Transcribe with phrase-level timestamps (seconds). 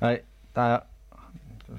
[0.00, 0.20] 哎，
[0.52, 0.82] 大家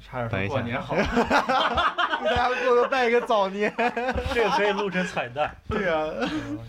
[0.03, 1.03] 差点说过年好，给
[2.35, 3.71] 大家过个拜个早年。
[4.33, 5.55] 这个可以录成彩蛋。
[5.69, 6.05] 对呀、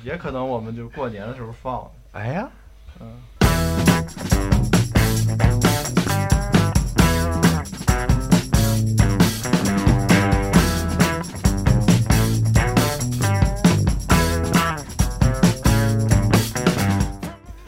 [0.03, 1.90] 也可能我们就过年的时候放的。
[2.12, 2.48] 哎呀，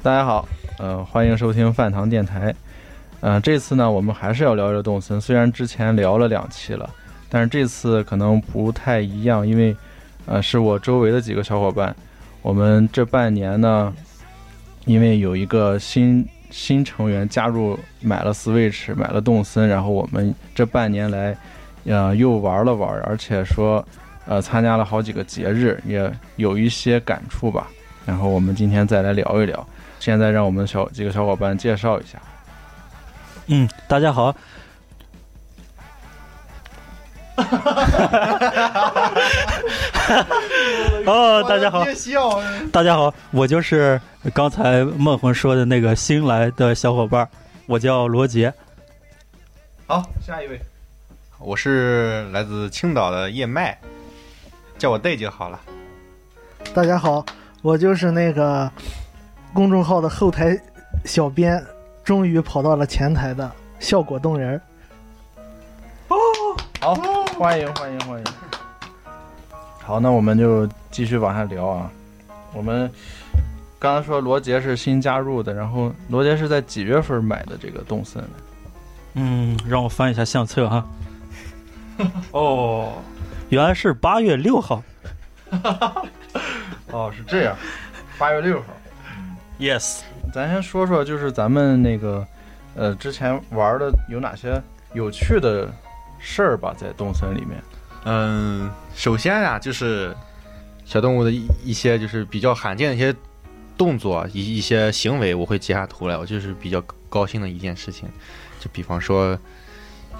[0.03, 0.47] 大家好，
[0.79, 2.55] 嗯、欢迎收听饭堂电台。
[3.21, 5.21] 嗯、这次呢，我们还是要聊聊动森。
[5.21, 6.89] 虽然之前聊了两期了，
[7.29, 9.77] 但是这次可能不太一样，因为，
[10.27, 11.95] 呃，是我周围的几个小伙伴，
[12.43, 13.93] 我们这半年呢，
[14.85, 21.37] 因为有一个新新成员加入，买了 Switch，买了动森，然后我们这半年来，
[21.87, 23.85] 呃，又玩了玩，而且说，
[24.27, 27.67] 呃，参加了好几个节日，也有一些感触吧。
[28.07, 29.67] 然后我们今天再来聊一聊。
[29.99, 32.19] 现在让我们小几个小伙伴介绍一下。
[33.49, 34.33] 嗯，大家好。
[41.07, 41.85] 哦，大家好，
[42.71, 43.99] 大家好，我就是
[44.35, 47.27] 刚才梦魂说的那个新来的小伙伴，
[47.67, 48.53] 我叫罗杰。
[49.87, 50.61] 好，下一位。
[51.39, 53.79] 我是来自青岛的叶麦，
[54.77, 55.59] 叫我 day 就好了。
[56.75, 57.25] 大家好，
[57.63, 58.71] 我就是那个
[59.55, 60.61] 公众号的后台
[61.07, 61.65] 小编，
[62.09, 64.61] 终于跑到了前台的效果动人儿。
[66.81, 66.95] 好，
[67.39, 68.25] 欢迎欢迎欢迎。
[69.83, 71.91] 好，那我们就继续往下聊啊。
[72.55, 72.91] 我们
[73.79, 78.25] 刚才说罗杰是新加入的，然后罗杰是在几月份买的这个动森？
[79.13, 80.87] 嗯，让我翻一下相册哈。
[82.33, 83.03] 哦，
[83.51, 84.83] 原来是八月六号。
[86.91, 87.55] 哦，是这样，
[88.19, 88.69] 八月六号。
[89.61, 90.01] Yes，
[90.33, 92.27] 咱先说说，就是咱们那个
[92.75, 94.63] 呃之前玩的有哪些
[94.93, 95.69] 有趣的
[96.19, 97.63] 事儿吧，在动森里面。
[98.05, 100.15] 嗯，首先啊，就是
[100.85, 103.15] 小动物的一一些就是比较罕见的一些
[103.77, 108.09] 动作，一一些行为，我会截下图来，我就是比较高兴的一件事情。
[108.61, 109.39] 就比方说，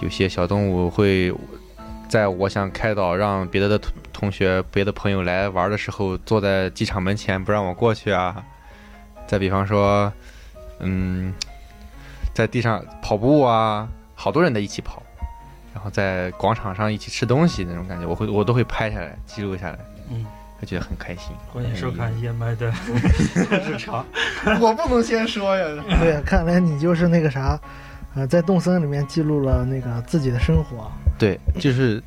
[0.01, 1.33] 有些小动物会
[2.09, 8.43] 在我想开导让别的的同同学、别的朋友来玩的时候，坐在机场门前不让我过去啊。
[9.29, 10.13] 再比方说，
[10.81, 11.33] 嗯，
[12.35, 15.01] 在地上跑步啊，好多人在一起跑。
[15.75, 19.79] 然后在广场上一起吃东西那种感觉，我会我都会拍下来记录下来，
[20.11, 20.27] 嗯，
[20.59, 21.31] 会觉得很开心。
[21.53, 22.73] 欢迎收看燕麦的
[23.65, 24.05] 日常。
[24.61, 25.85] 我不能先说呀。
[26.01, 27.61] 对，看来你就是那个啥，
[28.17, 30.91] 呃，在动森里面记录了那个自己的生活。
[31.17, 32.03] 对，就是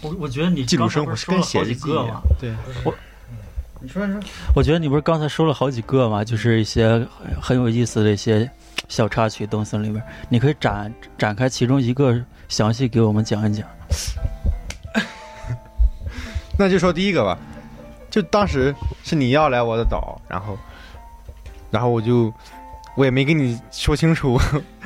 [0.00, 2.08] 我我觉得你记录生活是跟写日记一个吗？。
[2.08, 2.54] 样对，
[3.82, 4.22] 你说你说，
[4.54, 6.22] 我觉得你不是刚才说了好几个吗？
[6.22, 7.08] 就是一些很
[7.40, 8.48] 很有意思的一些
[8.88, 13.66] 小插曲，东森里面，你可以展展开其中一个，详细给我们讲一讲。
[16.58, 17.38] 那就说第一个吧，
[18.10, 20.58] 就当时是你要来我的岛，然后，
[21.70, 22.30] 然后我就
[22.96, 24.38] 我也没跟你说清楚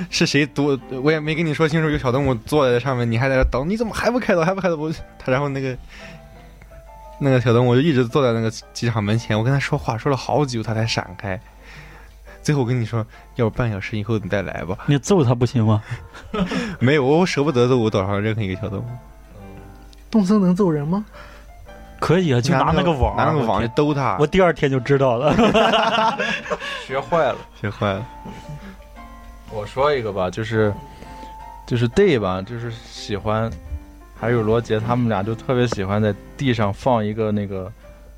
[0.09, 4.77] 是谁多，我也没跟你说清楚 有小动物坐在上面，你还在这等，你怎么还不开导，还不开导？
[4.77, 5.77] 我他然后那个
[7.25, 11.41] 那个小动物就一直坐在那个机场门前，我跟他说话说了好久，他才闪开。
[12.43, 13.05] 最后我跟你说，
[13.37, 14.77] 要不半小时以后你再来吧。
[14.87, 15.83] 你揍他不行吗？
[16.79, 18.85] 没有，我舍不得揍我岛上任何一个小动物，
[20.11, 21.05] 动森能揍人吗？
[22.01, 25.35] 可以啊，就拿那个网，拿那个网去兜它，我第二天就知道了。
[26.87, 27.37] 学坏了。
[27.59, 28.07] 学坏了。
[29.51, 30.75] 我说一个吧，就是
[31.67, 33.51] 就是 day 吧，就是喜欢，
[34.25, 37.71] 还有罗杰他们俩就特别喜欢在地上放一个那个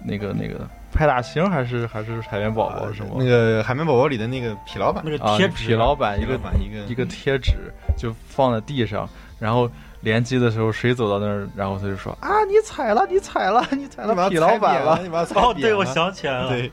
[0.05, 3.17] 那个那个派大星还是还是海绵宝宝是吗？
[3.19, 7.55] 那个海绵宝宝里的那个痞老板那，个啊，贴纸痞老板一个板一个一个贴纸
[7.99, 9.09] 就放在地上，
[9.41, 9.69] 然后
[10.01, 16.71] 联机的时候谁走到那儿，然后他就说啊你踩了你踩了你踩了痞老板了，你把它踩哦，对，我想起来了，对，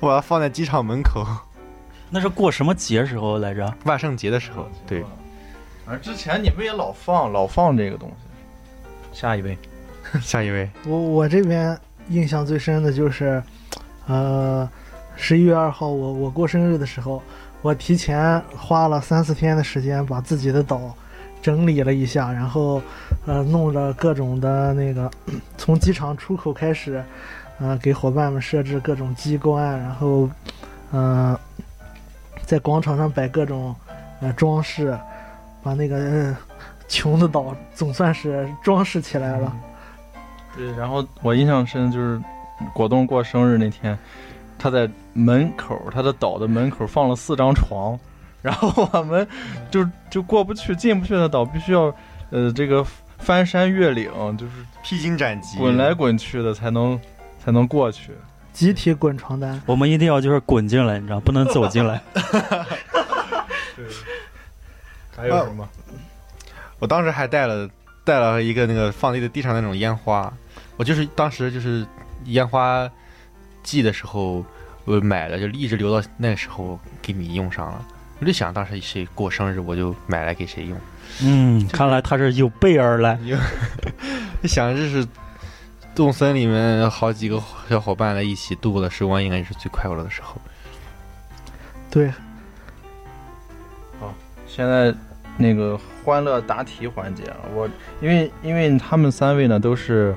[0.00, 1.22] 我把它放在机场门口，
[2.08, 3.70] 那是过什么节时候来着？
[3.84, 5.04] 万圣节的时候，对，
[5.84, 8.23] 反正之前你们也老放老放这个东西。
[9.14, 9.56] 下一位，
[10.20, 11.78] 下一位，我我这边
[12.08, 13.40] 印象最深的就是，
[14.06, 14.68] 呃，
[15.16, 17.22] 十一月二号我我过生日的时候，
[17.62, 20.94] 我提前花了三四天的时间把自己的岛
[21.40, 22.82] 整理了一下，然后
[23.24, 25.08] 呃弄了各种的那个
[25.56, 27.02] 从机场出口开始，
[27.60, 30.28] 呃给伙伴们设置各种机关，然后
[30.90, 31.38] 呃
[32.44, 33.74] 在广场上摆各种
[34.20, 34.98] 呃装饰，
[35.62, 36.36] 把那个、呃
[36.88, 39.52] 穷的岛总算是装饰起来了。
[40.56, 42.20] 对，然后我印象深就是
[42.72, 43.98] 果冻过生日那天，
[44.58, 47.98] 他在门口他的岛的门口放了四张床，
[48.40, 49.26] 然后我们
[49.70, 51.92] 就就过不去、进不去的岛，必须要
[52.30, 52.86] 呃这个
[53.18, 54.52] 翻山越岭，就是
[54.82, 57.00] 披荆斩棘，滚来滚去的才能
[57.44, 58.12] 才能过去。
[58.52, 59.60] 集体滚床单。
[59.66, 62.00] 我们一定要就是滚进来，你知道，不能走进来。
[63.74, 63.84] 对
[65.16, 65.68] 还有什么？
[66.84, 67.66] 我当时还带了
[68.04, 70.30] 带了一个那个放在地上那种烟花，
[70.76, 71.86] 我就是当时就是
[72.26, 72.86] 烟花
[73.62, 74.44] 季的时候
[74.84, 77.82] 我买的，就一直留到那个时候给你用上了。
[78.20, 80.78] 我就想当时谁过生日，我就买来给谁用。
[81.22, 83.18] 嗯，看来他是有备而来。
[84.42, 85.06] 就想这是
[85.94, 90.38] 动森里面好几个小伙伴在一起度过的时光，应该是最快乐的时候。
[91.90, 92.12] 对，
[93.98, 94.14] 好
[94.46, 94.94] 现在
[95.36, 97.68] 那个欢乐答题环节啊，我
[98.00, 100.14] 因为因为他们三位呢都是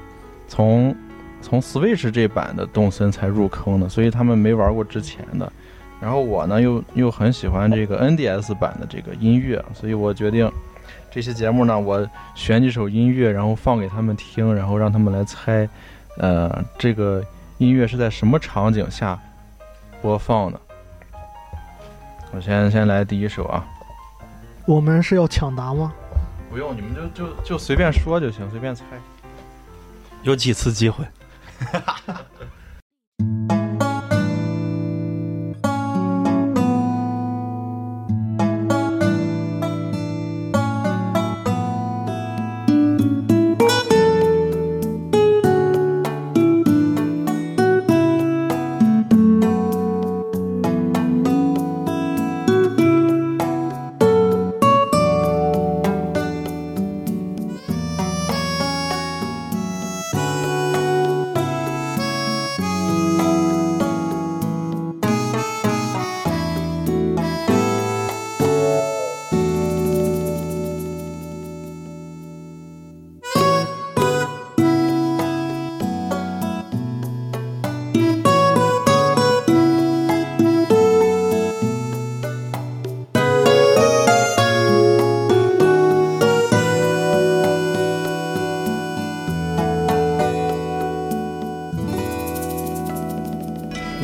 [0.47, 0.95] 从
[1.41, 5.51] 从 Switch 这版的动森才入坑的，所以他们没玩过之前的。
[5.99, 10.51] 然后我呢又又很喜欢这个 NDS 版的这个音乐，所以我决定
[11.09, 15.67] 这期节目呢，我选几首音乐，然后放给他们听，然后让他们来猜，
[16.17, 17.23] 呃，这个
[17.57, 19.17] 音乐是在什么场景下
[19.99, 20.61] 播放的。
[22.31, 23.65] 我先先来第一首啊。
[24.67, 25.93] 我们是要抢答吗？
[26.49, 28.83] 不用，你们就就就随便说就行，随便猜。
[30.23, 31.05] 有几次机会？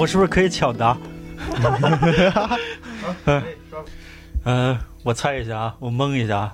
[0.04, 0.98] 我是不是可以抢答？
[4.44, 6.54] 呃， 我猜一下啊，我蒙一下啊，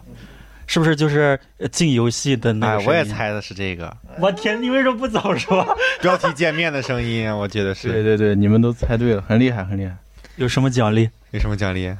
[0.67, 2.83] 是不是就是呃进游戏的那哎，个？
[2.83, 3.03] 我也。
[3.03, 5.65] 猜的是这个我天，你为什么不早说？
[5.99, 7.87] 标题见面的声音，我觉得对是。
[7.91, 9.95] 对对对，你们都猜对了，很厉害，很厉害。
[10.35, 11.09] 有什么奖励？
[11.31, 11.91] 有什么奖励？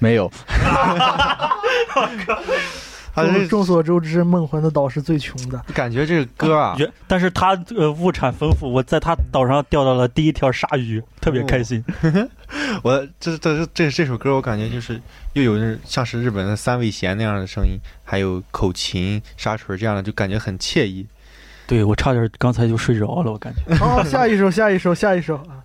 [0.00, 0.28] 没有，
[3.26, 5.58] 他这众众所周知，梦魂的岛是最穷的。
[5.74, 11.84] 感觉这个歌啊，原但是他呃物产丰富，我在他岛上钓到了第一条鲨鱼，特别开心。
[12.82, 15.00] 我这这这这首歌，我感觉就是
[15.34, 21.06] 又有那像是日本的三味弦那样的声音，还有口琴、沙锤这样的，就感觉很惬意。
[21.66, 23.74] 对我差点刚才就睡着了，我感觉。
[23.76, 25.62] 好，下一首，下一首，下一首啊！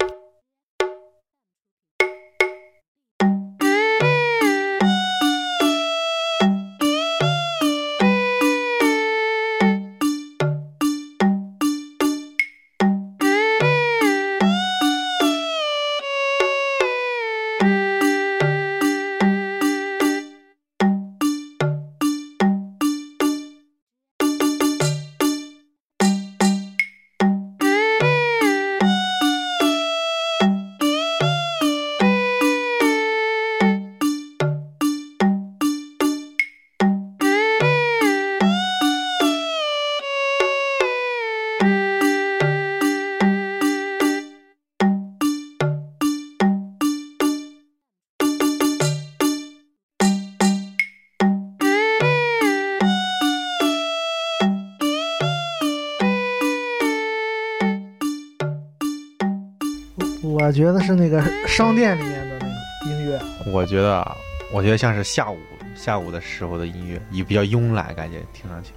[60.56, 62.54] 觉得是那个商店里面的那个
[62.90, 63.20] 音乐。
[63.52, 64.16] 我觉得啊，
[64.54, 65.38] 我觉得像是下午
[65.76, 68.72] 下午的时候的音乐，也比较慵懒，感觉听上去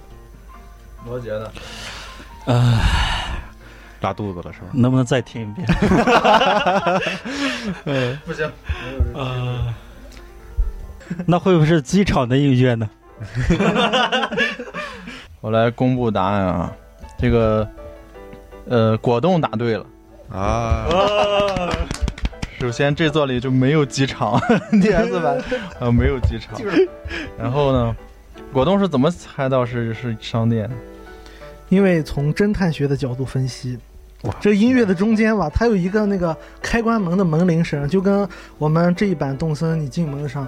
[1.07, 1.49] 我觉得
[2.45, 2.77] 呃，
[4.01, 4.67] 拉肚子了是吧？
[4.73, 5.65] 能不能再听一遍？
[8.25, 8.51] 不行，
[9.13, 9.73] 呃，
[11.25, 12.89] 那会不会是机场的音乐呢？
[15.39, 16.69] 我来公布答案啊。
[17.17, 17.65] 这个，
[18.67, 19.85] 呃，果冻答对了。
[20.31, 20.87] 啊，
[22.59, 24.39] 首先这座里就没有机场，
[24.71, 25.41] DS 版
[25.79, 26.59] 呃没有机场。
[27.37, 27.95] 然后呢，
[28.53, 30.69] 果冻是怎么猜到是是商店？
[31.69, 33.77] 因为从侦探学的角度分析
[34.23, 40.47] 哇，这音乐的中间吧，它有一个那个开关门的门铃声，就跟我们这一版动森你进门上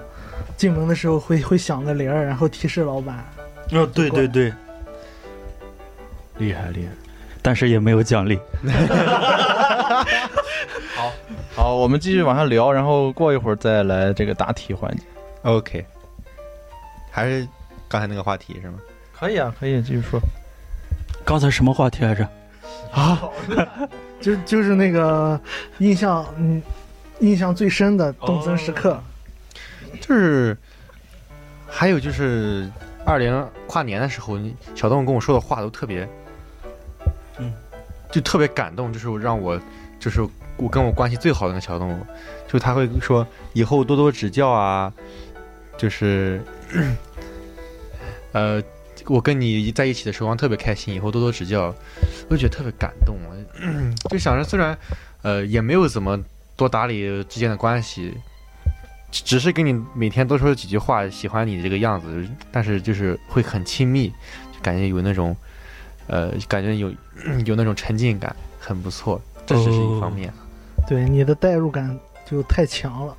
[0.56, 3.24] 进门的时候会会响个铃儿，然后提示老板。
[3.72, 4.52] 哦，对对对，
[6.38, 6.92] 厉害厉害。
[7.42, 8.38] 但是也没有奖励。
[10.94, 11.12] 好，
[11.54, 15.02] 好，我们继续往下聊，然后过一会儿再来这个答题环节。
[15.42, 15.84] OK，
[17.10, 17.46] 还是
[17.88, 18.78] 刚才那个话题是吗？
[19.12, 20.20] 可以啊，可以继续说。
[21.24, 22.28] 刚才什么话题来着？
[22.92, 23.22] 啊，
[24.20, 25.40] 就就是那个
[25.78, 26.62] 印象，嗯，
[27.20, 29.00] 印象最深的动森时刻。
[30.00, 30.56] 就是
[31.68, 32.68] 还有就是
[33.04, 34.38] 二零跨年的时候，
[34.74, 36.08] 小动物跟我说的话都特别，嗯，
[38.12, 39.60] 就特别感动，就是让我
[39.98, 40.20] 就是
[40.56, 42.06] 我跟我关系最好的那个小动物，
[42.46, 44.92] 就他会说以后多多指教啊，
[45.76, 46.40] 就是
[48.32, 48.62] 呃，
[49.06, 51.74] 我跟你在一起的时光特别开心，以后多多指教，
[52.28, 53.16] 我就觉得特别感动，
[54.10, 54.76] 就想着虽然
[55.22, 56.22] 呃也没有怎么
[56.56, 58.14] 多打理之间的关系。
[59.14, 65.36] 只是跟你每天多说几句话，喜欢你这个样子，但是就是会很亲密，就感觉有那种，
[66.06, 66.92] 呃，感觉有
[67.46, 69.20] 有那种沉浸感，很不错。
[69.46, 70.32] 这只是一方面。
[70.86, 73.14] 对你的代入感就太强了。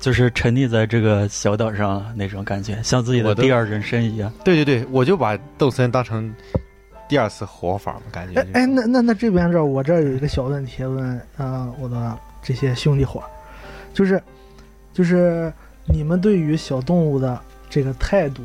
[0.00, 4.32] 就是沉溺在这个小岛上那种感觉，像自己的第二人生一样。
[4.44, 6.34] 对对对，我就把豆森当成
[7.08, 8.52] 第二次活法嘛，感觉、就是。
[8.52, 13.22] 哎哎，那那那这边这儿我这儿有一个小问题问，呃，我的这些兄弟伙，
[13.94, 14.20] 就是
[14.92, 15.52] 就是
[15.86, 18.42] 你们对于小动物的这个态度，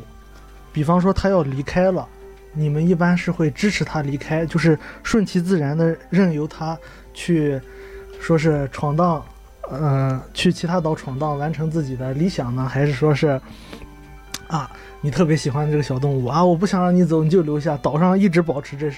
[0.72, 2.06] 比方说它要离开了，
[2.58, 6.76] 你们一般是会支持他离开，就是顺其自然的任由他
[7.14, 7.58] 去，
[8.20, 9.24] 说是闯荡，
[9.70, 13.40] 呃，去其他岛闯荡，完成自己的理想呢，还是说是
[14.48, 14.68] 啊，
[15.00, 18.90] 你特别喜欢这个小动物啊，我不想让你走，你就留下，岛上一直保持这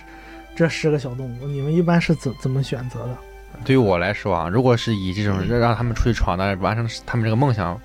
[0.57, 3.17] 这十个小动物，你们一般是怎怎么选择的？
[3.63, 7.79] 对于我来说啊，如果是以这种让让他们出去闯荡、完成他们这个梦想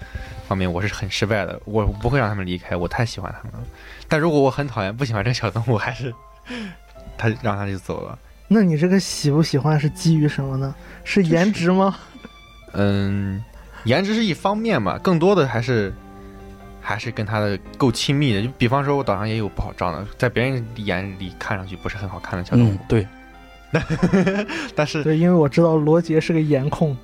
[0.48, 1.60] 方面，我是很失败的。
[1.66, 3.68] 我不会让他们离开，我太喜欢他们了。
[4.08, 6.14] 但如果我很讨厌、不喜欢这个小动物，还是
[7.18, 8.18] 他让他就走了。
[8.48, 10.74] 那你这个喜不喜欢是基于什么呢？
[11.04, 11.96] 是颜值吗？
[12.74, 13.44] 嗯，
[13.86, 15.94] 颜值是一方面嘛，更多的还是
[16.82, 18.44] 还是跟他的够亲密的。
[18.44, 23.08] 就比方说，我岛上也有不好照的，在别人眼里看上去不是很好看的小动物，嗯，对
[24.76, 26.96] 但是对，因为我知道罗杰是个颜控。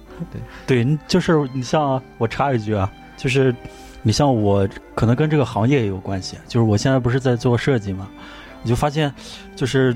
[0.68, 3.54] 对，对就是你像我插一句啊，就是
[4.02, 8.10] 你像我可能跟这个行业也有关系，就是我现在不是在做设计嘛，
[8.64, 9.14] 我就发现
[9.56, 9.96] 就是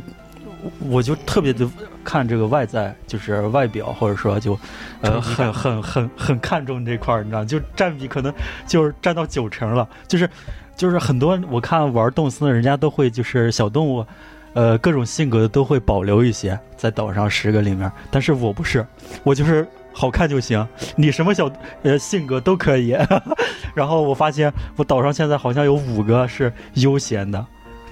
[0.87, 1.67] 我就特别的
[2.03, 4.55] 看这个外在，就是外表，或者说就
[5.01, 8.31] 呃很很很很看重这块儿，你知道，就占比可能
[8.67, 10.29] 就是占到九成了，就是
[10.75, 14.05] 就是很多我看玩动森的人家都会就是小动物。
[14.53, 18.87] 呃，各种性格的都会保留一些在岛上十个里面，但是我不是，
[19.25, 19.67] 我就是
[19.97, 21.49] 好看就行，你什么小
[21.83, 22.95] 呃性格都可以。
[23.73, 27.43] 然后我发现我岛上现在好像有五个是悠闲的，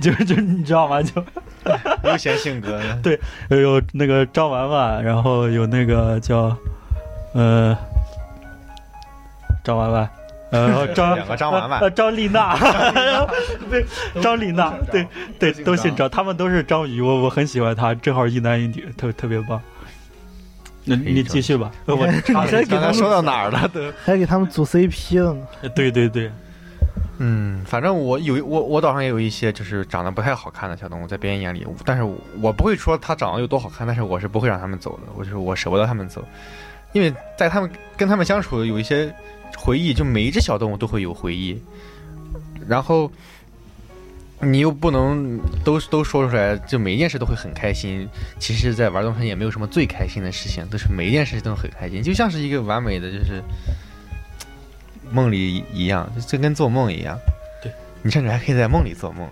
[0.02, 1.02] 就是 就是你知道吗？
[1.02, 1.24] 就
[2.04, 2.96] 悠闲性格的。
[3.02, 3.18] 对
[3.50, 6.54] 呃有那个张婉婉，然后有那个叫
[7.34, 7.76] 呃
[9.64, 10.10] 张婉婉。
[10.52, 12.56] 呃，张两个张婉婉呃，张丽娜，
[13.72, 13.84] 对，
[14.22, 15.08] 张丽娜，对
[15.40, 19.60] 对，都姓张，他们都是章鱼，我我很喜欢他，正好一男一女，特特别棒。
[20.86, 23.68] 那你继续吧，我 你还给他们刚才说到哪儿了？
[23.74, 23.82] 都。
[24.04, 25.46] 还给他们组 CP 了呢。
[25.76, 26.32] 对对对，
[27.20, 32.04] 嗯，反正我有我我岛上也有一些就是长得不太好看的小动物，在别人眼里，但是
[32.42, 36.24] 我不会说它长得有多好看，但是我是不会让他们走的，我就是我舍不得他们走，
[36.92, 39.14] 因为在他们跟他们相处有一些
[39.58, 41.62] 回忆，就每一只小动物都会有回忆，
[42.68, 43.10] 然后
[44.44, 48.08] 你又不能都都说出来，就每一件事都会很开心。
[48.38, 53.42] 其实，在玩动森也没有什么最开心的事情，都是每一件事情都很开心，就像是一个完美的就是
[55.12, 57.18] 梦里一样，就跟做梦一样。
[57.62, 57.72] 对，
[58.02, 59.28] 你甚至还可以在梦里做梦，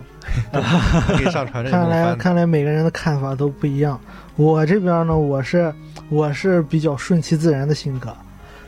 [1.08, 2.14] 可以上传这个看来。
[2.16, 4.00] 看来每个人的看法都不一样。
[4.36, 5.72] 我这边呢，我是
[6.08, 8.16] 我是比较顺其自然的性格，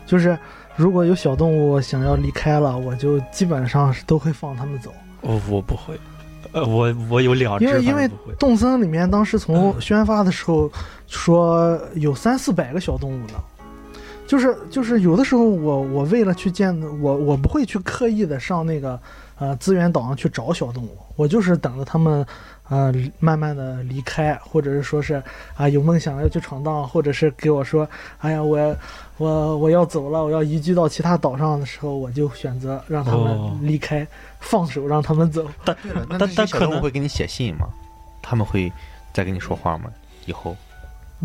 [0.06, 0.38] 就是
[0.76, 4.92] 如果有小动物想要离开了，我就基本上是都会放它们走。
[5.22, 5.98] 我我不会，
[6.54, 8.08] 呃，我我有两只，因为因为
[8.38, 10.70] 动森里面当时从宣发的时候
[11.08, 13.34] 说有三四百个小动物呢，
[14.24, 18.98] 就是就是有的时候我我为了去见我我不会去刻意的上那个
[19.36, 22.24] 呃资源岛上去找小动物，我就是等着他们
[22.68, 25.20] 呃慢慢的离开，或者是说是
[25.56, 28.76] 啊、有梦想要去闯荡，或者是给我说哎呀我
[29.18, 33.24] 我我要走了，我要移居到其他岛上的时候，我就选择让他哦。
[33.24, 34.06] 们离开，
[34.44, 35.44] 放手让他们走。
[35.64, 35.76] 但
[36.18, 37.66] 但小但可能动物会给你写信吗？
[38.22, 38.72] 他们会
[39.12, 39.90] 再跟你说话吗？
[40.26, 40.56] 以后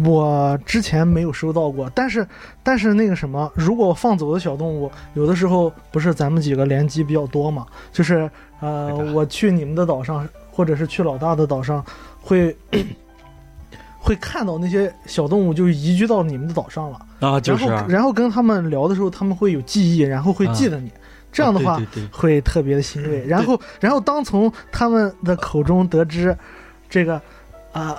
[0.03, 2.25] 我之前没有收到过，但是
[2.63, 8.29] 但是那个什么，如果放走的小动物，有的时候不是咱们几个联机比较多嘛，就是
[8.61, 11.83] 呃，我去你们的岛上，或者是去老大的岛上，
[12.21, 12.55] 会
[13.99, 20.89] 会看到那些小动物就移居到你们的岛上了，啊，就是啊然后然后跟他们聊的时候，他们会有记忆，然后会记得你，
[21.31, 21.81] 这样的话
[22.11, 23.25] 会特别的欣慰。
[23.25, 26.35] 然后，然后当从他们的口中得知，
[26.89, 27.21] 这个，
[27.71, 27.95] 啊、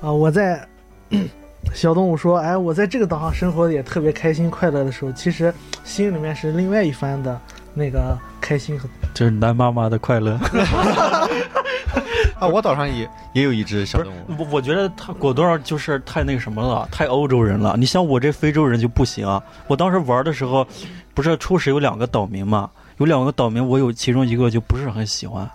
[0.00, 0.66] 啊、我在
[1.72, 5.52] 小动物说，哎，我在这个岛上生活的也特别开心快乐的时候，其实
[5.84, 7.40] 心里面是另外一番的
[7.74, 10.38] 那个开心和就是男妈妈的快乐。
[12.38, 17.76] 啊，我岛上也也有一只小动物，我我觉得他果冻就是太那个什么了，太欧洲人了。
[17.78, 19.40] 你像我这非洲人就不行啊。
[19.68, 20.66] 我当时玩的时候，
[21.14, 25.48] 不是初始有两个岛民嘛，有两个岛民，我有其中一个就不是很喜欢，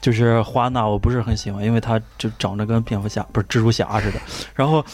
[0.00, 4.20] 就是花娜，我不是很喜欢，因为他就长得跟蝙蝠侠不是蜘蛛侠似的。
[4.54, 4.84] 然后，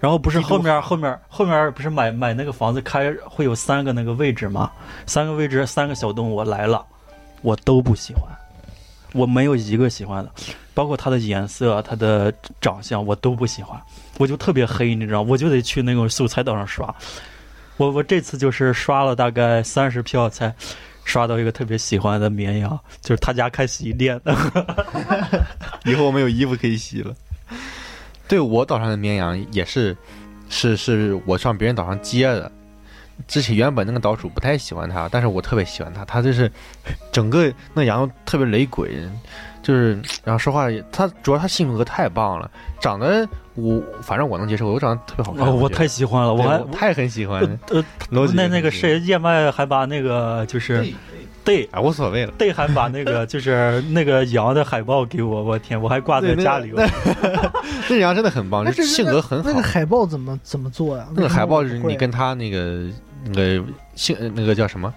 [0.00, 4.70] 然后不是后面后面后面不是买买那个房子开会有三个那个位置吗？
[5.06, 6.84] 三个位置三个小动物我来了，
[7.42, 8.22] 我都不喜欢，
[9.12, 10.30] 我没有一个喜欢的。
[10.74, 13.80] 包括它的颜色、它的长相，我都不喜欢，
[14.18, 16.94] 我就特别黑，你知道，我就得去那种素材岛上刷。
[17.76, 20.54] 我我这次就是刷了大概三十票才
[21.04, 24.34] 刷到一个特别喜欢的绵羊，就是他家开洗衣店的。
[25.84, 27.14] 以后我们有衣服可以洗了。
[28.28, 29.96] 对我岛上的绵羊也是，
[30.48, 32.50] 是是我上别人岛上接的。
[33.28, 36.50] 之前原本那个岛主不太喜欢他，但是我特别喜欢他，他就是
[37.10, 38.98] 整个那羊特别雷鬼，
[39.66, 42.48] 就是然后说话也，他主要他性格太棒了，
[42.80, 45.44] 长得我反正我能接受，我长得特别好看。
[45.44, 47.42] 哦，我太喜欢了，我还我太很喜欢。
[47.70, 50.86] 呃罗那那个是谁叶麦还把那个就是
[51.44, 52.32] 对啊，无所谓了。
[52.38, 56.72] 对还把那个 就是那个羊的海报给我，我天，我还挂在家里。
[56.72, 56.86] 那
[57.88, 59.60] 那羊真的很棒，这就是性格很好那个。
[59.60, 61.08] 海报怎么怎么做呀？
[61.12, 62.84] 那个海报就是你跟他那个
[63.24, 63.64] 那个
[63.96, 64.94] 性呃那个叫什么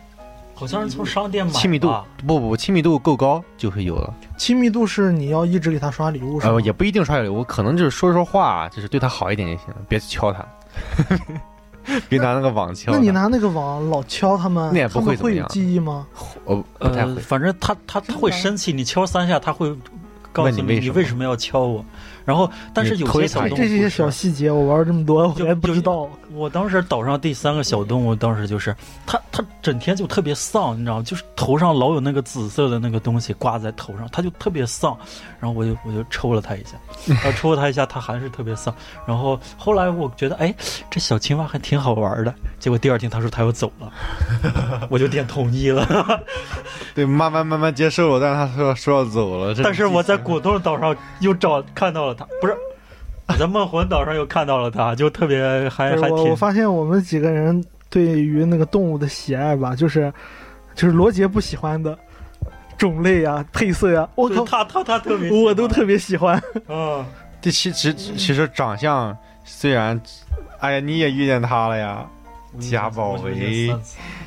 [0.59, 4.13] 好像是从商店买亲密度吧不不亲密度够高就会有了。
[4.37, 6.53] 亲密度是你要一直给他刷礼物是吗？
[6.53, 10.45] 呃，也不一定刷礼物，可能就是说说话，就是对他好一点就行了，别去敲他，
[12.09, 12.97] 别拿那个网敲他。
[12.97, 16.05] 那你拿那个网老敲他们，那也不会有会怎么样记忆吗？
[16.43, 17.21] 呃不太呃，会。
[17.21, 19.73] 反正他他他会生气，你敲三下，他会
[20.33, 21.85] 告诉你你为什么要敲我。
[22.29, 26.07] 然后，但是有些小动物这些小细节我玩这么多，我还不知道。
[26.35, 31.03] 我当时岛上第三个小动物，当时就是它，它整天就特别丧，你知道吗？
[31.03, 34.95] 就是头上老有那个紫色的那个东西挂在头上，它就特别丧。
[35.39, 38.71] 然后我就我就抽了它一下，然后抽了它一下，它还是特别丧。
[39.07, 40.53] 然后后来我觉得，哎，
[40.87, 42.31] 这小青蛙还挺好玩的。
[42.59, 43.91] 结果第二天他说他要走了，
[44.91, 46.21] 我就点同意了。
[46.93, 49.55] 对，慢慢慢慢接受了，但是他说说要走了。
[49.63, 52.53] 但是我在果冻岛上又找看到了它，不是。
[53.29, 60.11] 我在梦魂岛上又看到了他，就特别还还挺我我发现我们几个人对于那个动物的喜爱吧，就是
[60.73, 61.97] 就是罗杰不喜欢的
[62.75, 66.41] 种类啊、配色呀、我靠，对他他他特别，我都特别喜欢。
[66.67, 67.05] 嗯。
[67.41, 70.01] 第其其其实长相虽然，
[70.59, 72.05] 哎呀，你也遇见他了呀。
[72.59, 73.71] 贾宝维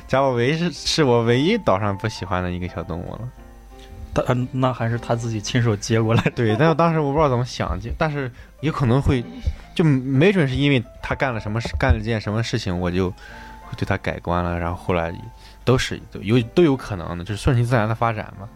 [0.07, 3.19] 贾宝维是是我唯一岛上不喜欢的一个小动物了。
[4.13, 6.31] 他那还是他自己亲手接过来的。
[6.31, 9.23] 对， 但是当时我不知道怎么想，就但是也可能会，
[9.73, 15.13] 就没准是因为他干了什么事，干了件什么事情，我就会对他改观了，然后后来
[15.65, 18.47] 都是有都有可能的，就是顺其自然的发展嘛。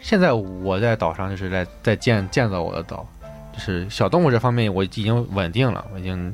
[0.00, 3.06] 现在我在岛上就是在在建建造我的岛，
[3.52, 6.32] 就是小动物这方面我已经稳定了，我已经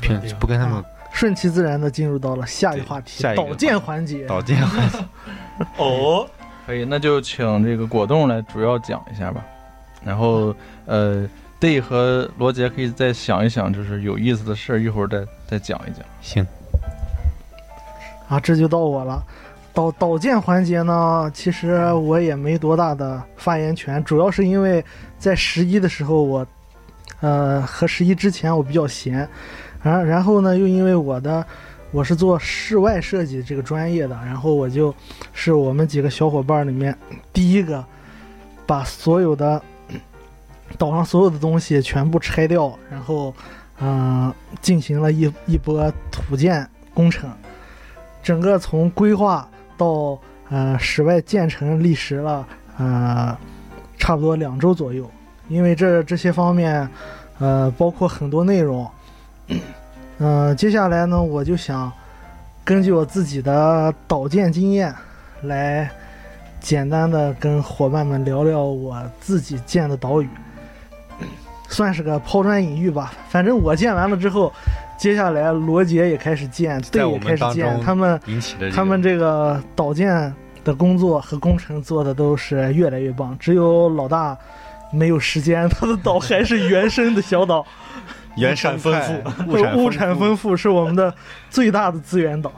[0.00, 4.24] 平不跟他们啊顺其自然的进入到了下一话题下一个导建环节。
[4.26, 4.58] 岛建。
[5.76, 6.26] 哦，
[6.66, 9.44] 可以，那就请这个果冻来主要讲一下吧。
[10.04, 10.54] 然后，
[10.86, 11.28] 呃
[11.60, 16.04] ，Day 和罗杰可以再想一想，就是有意思的事儿，一会儿再再讲一讲。
[16.20, 16.46] 行，
[18.28, 19.22] 啊，这就到我了。
[19.74, 24.84] 导导建环节呢，其实我也没多大的发言权，主要是因为
[25.18, 26.46] 在十一的时候我，
[27.20, 29.26] 呃，和十一之前我比较闲，
[29.82, 31.46] 然然后呢，又因为我的
[31.92, 34.94] 我是做室外设计这个专业的，然后我就
[35.34, 36.96] 是我们几个小伙伴里面
[37.34, 37.84] 第一个
[38.66, 39.62] 把所有的
[40.78, 43.32] 岛上所有的东西全部拆掉，然后
[43.84, 47.28] 嗯、进行了一一波土建工程，
[48.22, 52.46] 整个从规划到呃室外建成历时了
[52.78, 53.36] 呃
[53.98, 55.10] 差不多两周左右，
[55.48, 56.88] 因为这这些方面
[57.38, 58.88] 呃包括很多内容，
[60.18, 61.90] 嗯、接下来呢我就想
[62.64, 64.94] 根据我自己的导建经验
[65.42, 65.90] 来
[66.60, 70.28] 简单的跟伙伴们聊聊我自己建的岛屿。
[71.68, 73.14] 算是个抛砖引玉吧。
[73.30, 74.52] 反正我建完了之后，
[74.98, 78.20] 接下来罗杰也开始建，队在我们也开始建，他们
[78.74, 80.30] 他们这个导建
[80.64, 84.36] 的工作和工程做的都是越来越棒，只有老大
[84.92, 87.64] 没有时间，他的岛还是原生的小岛，
[88.36, 91.14] 原产丰富物产物产丰富是我们的
[91.50, 92.52] 最大的资源岛。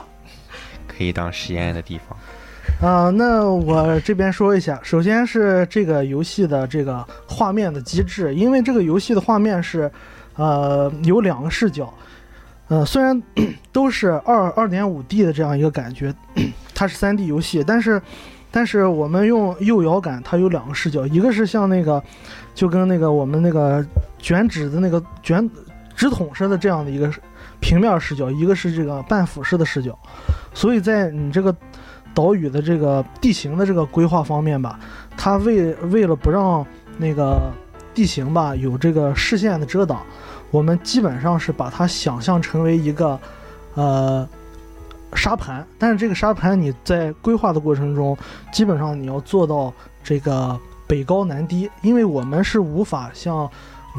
[0.86, 2.16] 可以当实验的地方。
[2.80, 9.90] 啊、那我这边说一下，首先是这个游戏的这个画面的机制，因为这个游戏的画面是，
[10.34, 11.92] 呃，有两个视角，
[12.68, 13.22] 呃，虽然
[13.72, 16.14] 都是二二点五 D 的这样一个感觉，
[16.74, 18.02] 它是三 D 游戏，但是，
[18.56, 22.02] 但是我们用右摇杆，它有两个视角，一个是像那个，
[22.54, 23.84] 就跟那个我们那个
[24.18, 25.46] 卷纸的那个卷
[25.94, 27.12] 纸筒似的这样的一个
[27.60, 29.98] 平面视角，一个是这个半俯视的视角，
[30.54, 31.54] 所以在你这个
[32.14, 34.80] 岛屿的这个地形的这个规划方面吧，
[35.18, 36.66] 它为为了不让
[36.96, 37.52] 那个
[37.92, 40.00] 地形吧有这个视线的遮挡，
[40.50, 43.20] 我们基本上是把它想象成为一个
[43.74, 44.26] 呃
[45.16, 48.16] 沙盘，但是这个沙盘你在规划的过程中，
[48.52, 49.72] 基本上你要做到
[50.04, 53.50] 这个北高南低，因为我们是无法像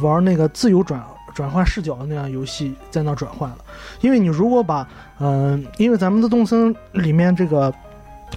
[0.01, 1.03] 玩那个自由转
[1.33, 3.57] 转换视角的那样游戏在那转换的，
[4.01, 4.87] 因为你如果把
[5.19, 7.73] 嗯、因为咱们的动森里面这个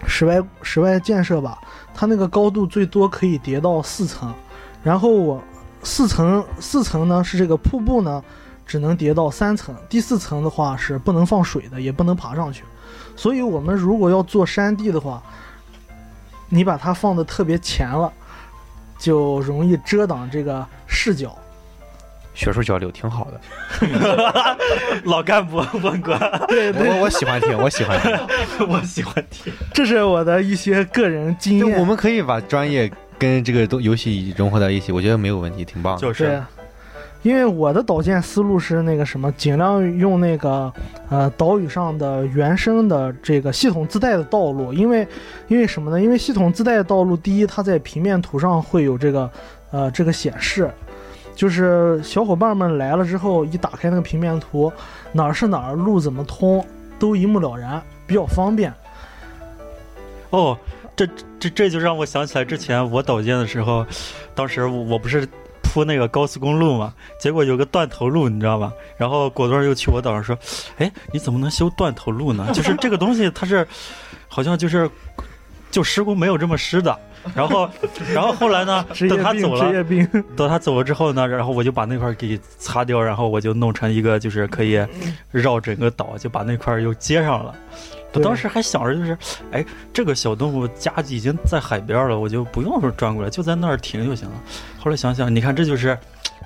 [0.06, 1.58] 室外室外建设吧，
[1.94, 4.32] 它那个高度最多可以叠到四层，
[4.82, 5.42] 然后我
[5.82, 8.22] 四层四层呢是这个瀑布呢，
[8.70, 12.62] 只能叠到三层，第四层的话是不能放水的，也不能爬上去。
[13.16, 15.20] 所以我们如果要做山地的话，
[16.48, 18.12] 你把它放的特别前了，
[18.96, 21.36] 就容易遮挡这个视角。
[22.32, 24.56] 学术交流挺好的，
[25.02, 28.12] 老干部问过，对对，我我喜欢听，我喜欢听。
[28.70, 29.52] 我喜欢听。
[29.74, 31.76] 这是我的一些个人经验。
[31.76, 36.00] 我们可以把专业跟这个东游戏融合在一起，我觉得没有问题，挺棒的。
[36.00, 36.40] 就是对，
[37.22, 40.72] 因为我的导建思路是那个什么，尽量用那个
[41.10, 45.06] 呃岛屿上的原生的这个系统自带的道路，因为
[45.48, 46.00] 因为什么呢？
[46.00, 49.30] 因为系统自带的道路，第一，它在平面图上会有这个
[49.70, 50.70] 呃这个显示，
[51.34, 54.72] 就是小伙伴们来了之后，一打开那个平面图，
[55.12, 56.64] 哪儿是哪儿，路怎么通，
[56.98, 58.72] 都一目了然，比较方便。
[60.30, 60.56] 哦，
[60.96, 61.06] 这
[61.38, 63.84] 这这就让我想起来之前我导建的时候，
[64.34, 65.28] 当时我不是
[65.72, 68.72] 铺那个高速公路嘛，结果有个断头路，你知道吧？
[68.96, 70.36] 然后果断又去我岛上说
[70.78, 72.48] ：“哎，你怎么能修断头路呢？
[72.52, 73.66] 就是这个东西它是
[74.28, 74.90] 好像就是
[75.70, 76.98] 就施工没有这么施的。”
[77.34, 77.68] 然后，
[78.14, 78.84] 然后后来呢？
[79.08, 79.84] 等他走了。
[80.34, 84.82] 等他走了之后呢，然后我就把那块儿给擦掉，然后我就弄成一个就是可以
[85.30, 87.54] 绕整个岛，就把那块儿又接上了。
[88.12, 89.16] 我当时还想着就是，
[89.52, 94.34] 哎，这个小动物家已经在海边了，我就不用说转过来，就在那儿停就行了。
[94.78, 95.96] 后来想想，你看这就是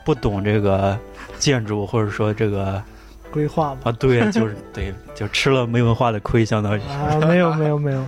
[0.05, 0.99] 不懂这个
[1.39, 2.83] 建筑，或者说这个
[3.31, 3.81] 规划吧。
[3.85, 6.83] 啊，对，就是 对，就吃了没文化的亏，相当于。
[6.83, 8.05] 啊，没有没有没有。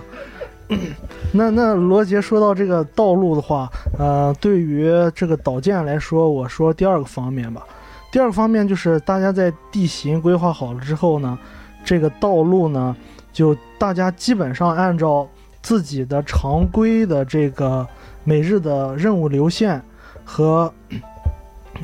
[1.31, 7.65] 那那罗杰说到这个道路的话，呃，对于这个导建来说，我说第二个方面吧。
[8.11, 11.37] 第二个方面就是大家在地形规划好了之后呢，
[11.85, 12.95] 这个道路呢，
[13.37, 15.29] 就大家基本上按照
[15.61, 17.87] 自己的常规的这个
[18.23, 19.79] 每日的任务流线
[20.25, 20.73] 和，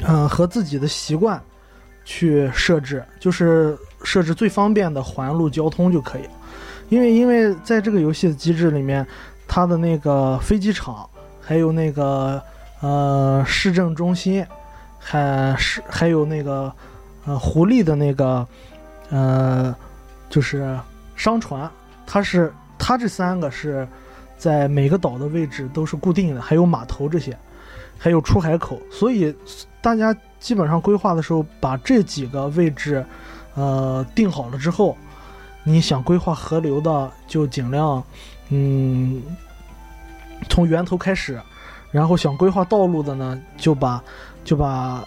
[0.04, 1.40] 呃和自己的习惯
[2.04, 6.32] 去设置，就是设置最方便的环路交通就可以了。
[6.90, 9.06] 因为因为在这个游戏的机制里面，
[9.48, 11.08] 它的那个飞机场，
[11.40, 12.42] 还有那个
[12.82, 14.44] 呃市政中心，
[14.98, 16.74] 还是还有那个
[17.28, 18.48] 呃狐狸的那个
[19.12, 19.76] 呃
[20.32, 20.76] 就是
[21.24, 21.72] 商船，
[22.06, 23.88] 它是它这三个是
[24.38, 27.38] 在每个岛的位置都是固定的，还有码头这些，
[27.98, 29.34] 还有出海口，所以
[29.82, 33.06] 大家基本上规划的时候把这几个位置
[33.56, 34.98] 呃定好了之后。
[35.66, 38.04] 你想规划河流的，就尽量，
[38.50, 39.24] 嗯，
[40.50, 41.38] 从源头开始；
[41.90, 44.04] 然后想规划道路的呢，就把
[44.44, 45.02] 就把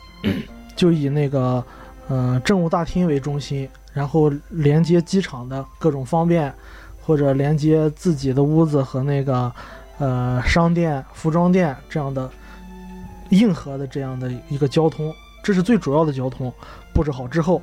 [0.75, 1.63] 就以那个
[2.09, 6.53] 呃政务大厅为中心，然后连接机场的各种方便，
[7.03, 9.51] 或者连接自己的屋子和那个
[9.97, 12.31] 呃商店、服装店这样的
[13.31, 15.11] 硬核的这样的一个交通，
[15.43, 16.53] 这是最主要的交通
[16.93, 17.63] 布置好之后，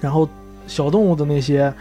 [0.00, 0.28] 然后。
[0.68, 1.74] 小动物的那些，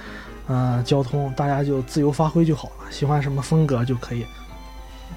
[0.48, 4.26] 呃，交通大家就自由发挥就好了，喜欢什么风格就可以。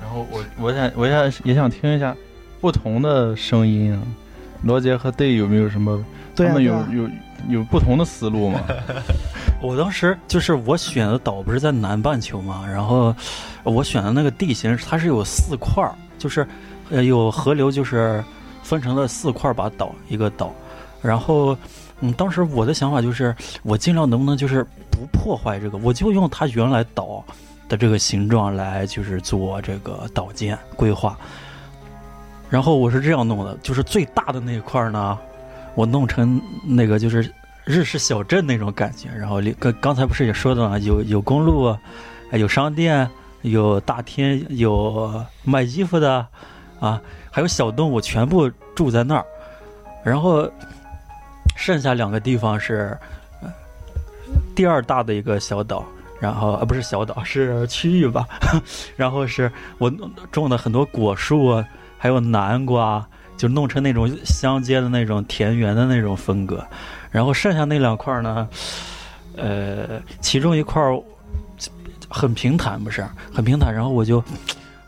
[0.03, 2.15] 然后我我想我想也想听一下
[2.61, 4.03] 不同的声音啊，
[4.65, 6.03] 罗杰和 Day 有没有什么？
[6.35, 7.09] 对、啊，他们有啊有
[7.49, 8.61] 有不同的思路吗？
[9.63, 13.15] 我当时就是我选的岛不是在南半球嘛，然后
[13.63, 16.47] 我选的那个地形它是有四块儿，就是
[16.91, 18.23] 呃有河流就是
[18.63, 20.53] 分成了四块把岛一个岛，
[21.01, 21.57] 然后
[22.01, 27.25] 嗯，当时我的想法就是，我尽量能不能就是不破坏这个，我就用它原来岛
[27.69, 31.17] 的这个形状来就是做这个岛建规划。
[32.51, 35.19] 然后我是这样弄的，就是最大的那一块呢，
[35.75, 37.29] 我弄成那个就是
[37.65, 39.09] 日式小镇那种感觉。
[39.09, 41.77] 然后里刚刚才不是也说的嘛，有有公路，
[42.33, 43.09] 有商店，
[43.43, 46.27] 有大厅，有卖衣服的，
[46.79, 49.25] 啊，还有小动物，全部住在那儿。
[50.05, 50.49] 然后
[51.57, 52.97] 剩下两个地方是
[54.55, 55.85] 第二大的一个小岛，
[56.21, 58.29] 然后啊不是小岛，是区域吧。
[58.97, 59.91] 然后是我
[60.31, 61.65] 种的很多果树啊，
[61.99, 66.65] 还有南瓜，就弄成那种相接的那种田园的那种风格。
[67.11, 68.49] 然后剩下那两块呢，
[69.37, 70.83] 呃，其中一块
[72.09, 74.23] 很平坦，不是很平坦，然后我就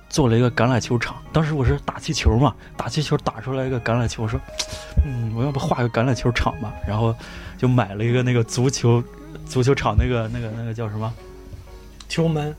[0.08, 1.16] 做了一个橄榄球场。
[1.32, 4.40] 当时我是打气球嘛，打气球打出来一个橄榄球，我说，
[5.04, 6.72] 嗯，我要不画个橄榄球场吧？
[6.86, 7.14] 然后
[7.56, 9.02] 就买了一个那个足球
[9.44, 11.12] 足球场，那个那个那个叫什么？
[12.08, 12.54] 球门，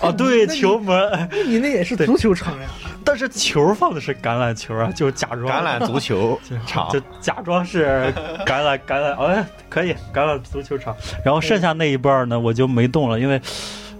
[0.00, 1.28] 啊， 对，球门。
[1.46, 2.68] 你那也是足球场呀？
[3.04, 8.12] 但是球放的是橄榄球啊，就假装橄榄足球 就场就假装是
[8.46, 10.96] 橄榄橄榄，哎，可以橄榄足球场。
[11.24, 13.40] 然后剩下那一半呢，我就没动了，因为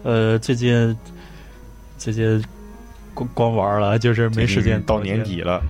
[0.04, 0.96] 呃最近
[1.98, 2.42] 最近
[3.12, 5.60] 光光玩了，就是没时间到年，底了，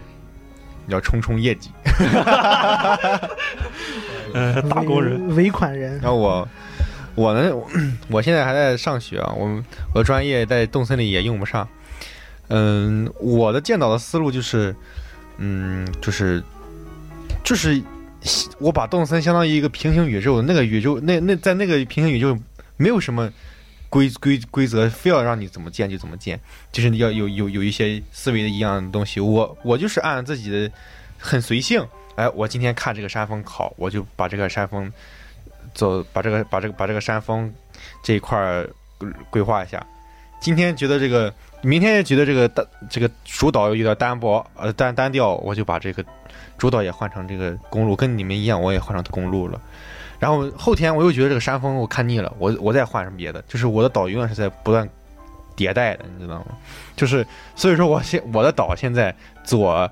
[0.89, 1.71] 要冲冲业绩。
[4.35, 5.27] 呃，打工人。
[5.37, 6.47] 尾尾款人然后我
[7.15, 7.55] 我呢，
[8.09, 11.69] 我现在还在上学啊，我们我的专业在动森里也用不上。
[12.49, 14.75] 嗯，我的建岛的思路就是，
[15.39, 16.43] 嗯，就是
[17.45, 17.83] 就是
[18.59, 22.39] 我把动森相当于一个平行宇宙，那个宇宙那那在那个平行宇宙
[22.77, 23.31] 没有什么
[23.89, 26.39] 规规规则，非要让你怎么建就怎么建，
[26.71, 29.21] 就是你要有有有一些思维的一样的东西。
[29.21, 30.71] 我我就是按自己的
[31.19, 31.83] 很随性，
[32.17, 34.93] 哎，我今天看这个山峰好，我就把这个山峰
[35.75, 37.53] 走，把这个把这个把这个山峰
[38.03, 38.69] 这一块儿
[39.31, 39.85] 规划一下。
[40.41, 46.05] 今天觉得这个，明天觉得这个单这个主岛有点单薄，呃单单调，我就把这个
[46.59, 49.61] 主岛也换成这个公路，跟你们一样，我也换成公路了。
[50.19, 54.89] 然后后天我又觉得这个山峰我看腻了，我我再换成别的，就是我的岛永远是在不断
[55.57, 56.47] 迭代的，你知道吗？
[56.97, 59.89] 就是所以说我现我的岛现在左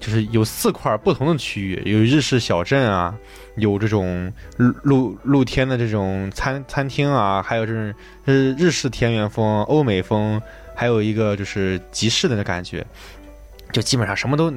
[0.00, 3.14] 就是有四块不同的区域，有日式小镇啊，
[3.56, 10.40] 有这种露露露天的这种餐餐厅啊，还有这种日日式田园风、欧美风，
[10.74, 12.84] 还有一个就是集市的那感觉，
[13.72, 14.52] 就基本上什么都，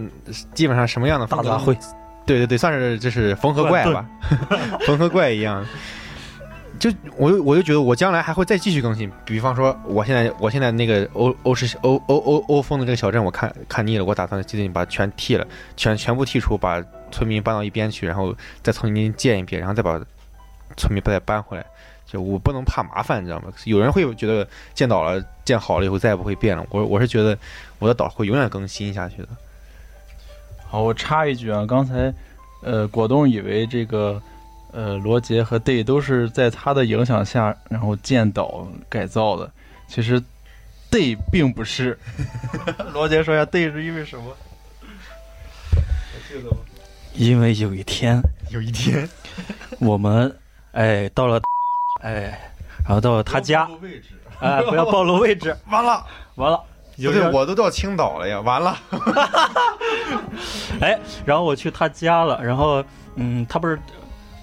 [0.54, 1.78] 基本上什么样的风格大杂烩，
[2.26, 4.06] 对对对，算是就是缝合怪吧，
[4.86, 5.66] 缝合怪一样。
[6.80, 20.00] 就我就我就觉得我将来还会再继续更新，比方说我现在我现在那个欧欧式欧欧欧欧风的这个小镇，我看看腻了，我打算最近把全剃了，全全部剔除，把村民搬到一边去，然后再重新建一遍，然后再把
[20.78, 21.66] 村民再搬回来。
[22.06, 23.52] 就我不能怕麻烦，你知道吗？
[23.64, 27.36] 有人会觉得建岛了建好了以后再也不会变了，我我是觉得
[27.80, 29.30] 我的岛会永远更新下去的。
[30.68, 32.14] 好，我插一句啊，刚才
[32.62, 34.22] 呃，果冻以为这个
[34.76, 39.50] 呃罗杰和 Day 都是在他的影响下，然后建岛改造的。
[39.88, 40.22] 其实
[40.92, 41.98] Day 并不是。
[42.94, 44.36] 罗杰说一下 Day 是因为什么？
[45.72, 45.80] 还
[46.28, 46.58] 记得吗？
[47.14, 49.08] 因为有一天有一天，
[49.80, 50.38] 我们
[50.74, 51.42] 哎到了
[52.02, 52.38] 哎，
[52.84, 53.70] 然后到了他家。
[54.42, 56.62] 哎，不要暴露位置， 完了，完了。
[56.98, 58.78] 不对，我都到青岛了呀，完了。
[60.82, 62.84] 哎，然后我去他家了，然后
[63.16, 63.80] 嗯，他不是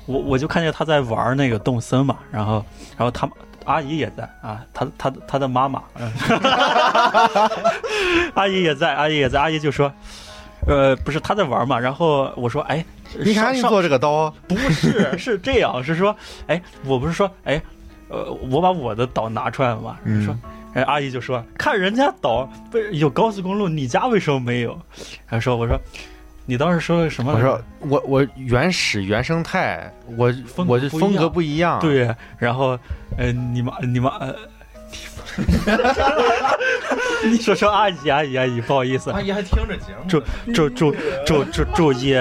[0.07, 2.65] 我我就看见他在玩那个动森嘛，然后
[2.97, 3.29] 然后他
[3.65, 6.11] 阿姨也在啊，他他他的妈妈，嗯
[8.35, 9.93] 阿姨也在，阿姨也在，阿姨就说，
[10.67, 12.85] 呃，不是他在玩嘛，然后我说，哎，
[13.25, 16.15] 你看你上做这个刀，不是， 是这样，是说，
[16.49, 17.61] 哎，我不是说，哎，
[18.09, 20.37] 呃，我把我的刀拿出来了嘛，嗯说，
[20.75, 24.77] 哎，阿姨就说，看人家岛不是有高速公路，你家为什么没有？
[25.27, 25.79] 还说，我说，
[26.45, 27.33] 你当时说的什么？
[27.33, 32.79] 我说我我原始原生态，我风格我这不一样风格不一样。，对，然后，
[33.17, 34.35] 呃，你妈，你妈，呃，
[37.31, 40.21] 你说说阿姨，阿姨，阿姨，不好意思，阿姨还听着节目祝
[40.53, 42.17] 祝祝祝祝祝业，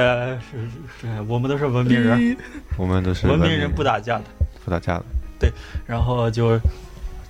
[0.51, 0.67] 是
[1.01, 2.37] 是我们都是文明人，
[2.77, 4.23] 我们都是文明人不打架的。
[4.63, 5.05] 不打架的。
[5.39, 5.51] 对
[5.87, 6.59] 然后就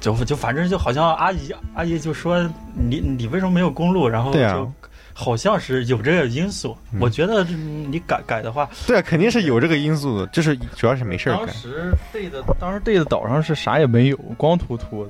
[0.02, 2.38] 就就反正就好像阿姨阿姨就说
[2.76, 4.10] 你你为什么没有公路？
[4.10, 4.72] 然后对啊就
[5.14, 6.76] 好像是有这个因素。
[6.94, 15.10] 嗯我觉得嗯你改改的话，对啊，肯定是有这个因素的，就是主要是没事儿干，当时 Day 的当时 Day 的岛上是啥也没有，光秃秃的，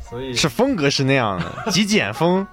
[0.00, 2.46] 所以是风格是那样的， 极简风。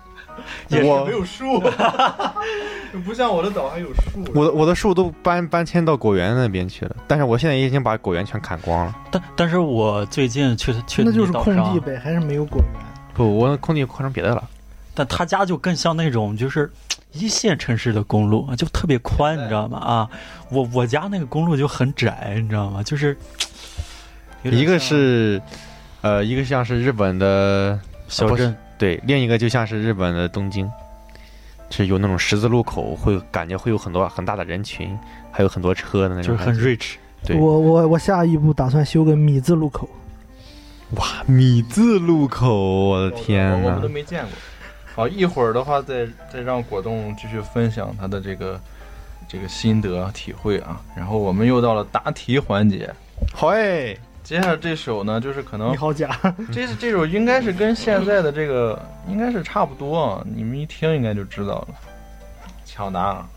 [0.67, 1.61] 也是没有树。
[3.05, 4.25] 不像我的岛还有树。
[4.33, 8.95] 我的我的树都搬搬迁到果园那边去了，但是我现在已经把果园全砍光了。
[9.11, 12.81] 但但是我最近去去那就是空地呗，还是没有果园。
[13.13, 14.43] 不，我空地扩成别的了。
[14.93, 16.71] 但他家就更像那种就是
[17.11, 19.77] 一线城市的公路，就特别宽，你知道吗？
[19.77, 20.09] 啊，
[20.49, 22.81] 我我家那个公路就很窄，你知道吗？
[22.83, 23.17] 就是
[24.43, 25.41] 一个是，
[26.01, 30.69] 呃，一个像是日本的小镇，对，另一个就像是日本的东京，
[31.69, 34.97] 是有那种十字路口，会感觉会有很多很大的人群，
[35.31, 36.95] 还有很多车的那种，就是很 rich。
[37.25, 37.37] 对。
[37.37, 39.89] 我我我下一步打算修个米字路口。
[40.97, 43.89] 哇，米字路口，我的天呐我们都！
[43.89, 44.31] 没见过。
[44.95, 48.59] 好，一会儿的话再再让果冻继续分享他的这个
[49.27, 50.79] 这个心得体会啊。
[50.95, 52.93] 然后我们又到了答题环节，
[53.33, 56.17] 好哎，接下来这首呢，就是可能你好假，
[56.51, 61.67] 这这首应该是跟现在的这个应该是差不多啊，你们一听应该就知道了。
[62.65, 63.29] 抢答啊！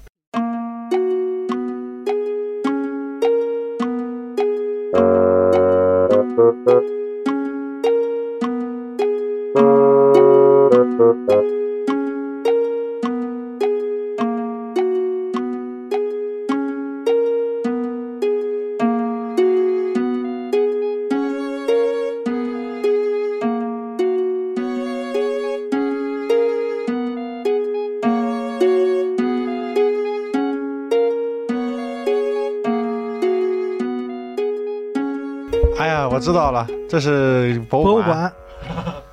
[36.26, 37.94] 知道了，这是博物馆。
[37.94, 38.32] 博物馆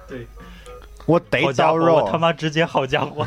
[1.06, 3.24] 我得好家伙，到肉我，他妈直接好家伙！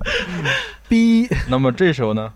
[0.90, 2.30] 逼那么这时候呢？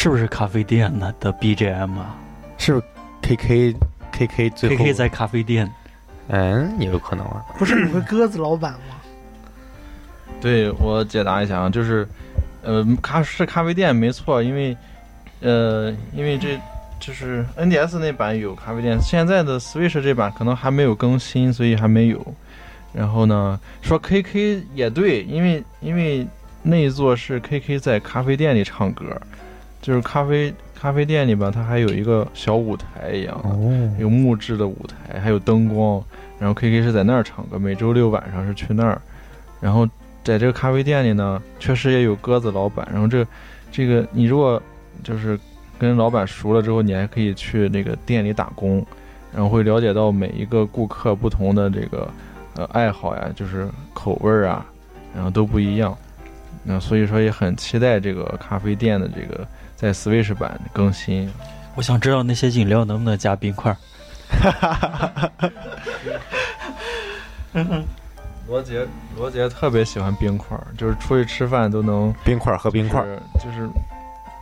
[0.00, 2.14] 是不是咖啡店呢的 BGM 啊
[2.56, 2.86] 是不是
[3.20, 3.74] KK
[4.12, 5.68] KK 最后？KK 在咖啡店，
[6.28, 7.44] 嗯，也有可能啊。
[7.58, 8.94] 不是有个鸽子老板吗？
[10.40, 12.06] 对我解答一下啊，就是，
[12.62, 14.76] 呃，咖是咖啡店没错，因为，
[15.40, 16.56] 呃，因为这
[17.00, 22.24] 就是 NDS 那版有咖啡店，现在的 Switch 这版可能还没有更新，所以还没有。
[22.92, 26.24] 然后呢，说 KK 也对，因为因为
[26.62, 29.20] 那一座是 KK 在咖啡店里唱歌，
[29.88, 36.04] 就是咖啡咖啡店里边它还有一个小舞台一样的，哦，有木质的舞台，还有灯光，
[36.38, 39.00] 然后 KK 是在那儿唱歌，每周六晚上是去那儿，
[39.62, 39.88] 然后
[40.22, 43.26] 在这个咖啡店里呢，确实也有鸽子老板，然后这
[43.72, 44.62] 这个你如果
[45.02, 45.40] 就是
[45.78, 48.84] 跟老板熟了之后，你还可以去那个店里打工，
[49.32, 52.06] 然后会了解到每一个顾客不同的这个
[52.56, 54.66] 呃爱好呀，就是口味儿啊，
[55.14, 55.96] 然后都不一样，
[56.62, 61.32] 那所以说也很期待这个咖啡店的这个在 Switch 版更新。
[61.76, 63.76] 我想知道那些饮料能不能加冰块儿。
[68.48, 68.84] 罗杰，
[69.16, 73.70] 罗杰特别喜欢冰块儿，就是出去吃饭都能冰块儿和冰块儿，就是，就是，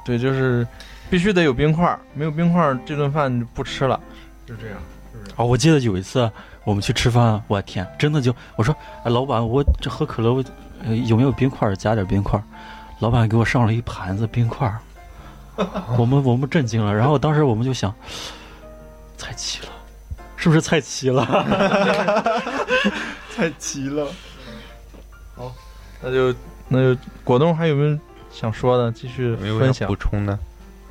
[0.06, 0.66] 对，就是
[1.10, 4.00] 必须得有冰块儿，没有冰块儿这顿饭就不吃了，
[4.46, 4.78] 就这样，
[5.12, 5.32] 是不是？
[5.36, 6.30] 哦，我记得有一次
[6.64, 8.74] 我们去吃饭，我天，真的就我说，
[9.04, 10.42] 哎，老板，我这喝可乐，我
[10.82, 11.76] 呃有没有冰块儿？
[11.76, 12.42] 加点冰块儿。
[13.00, 14.78] 老板给我上了一盘子冰块儿，
[15.98, 16.94] 我们我们震惊了。
[16.94, 17.92] 然后当时我们就想，
[19.16, 19.68] 菜齐了，
[20.36, 21.24] 是不是菜齐了？
[23.34, 24.06] 菜齐了。
[25.34, 25.52] 好，
[26.02, 26.34] 那就
[26.68, 27.98] 那就果冻还有没有
[28.30, 28.92] 想说的？
[28.92, 29.96] 继续没有分享想补。
[29.96, 30.38] 充的？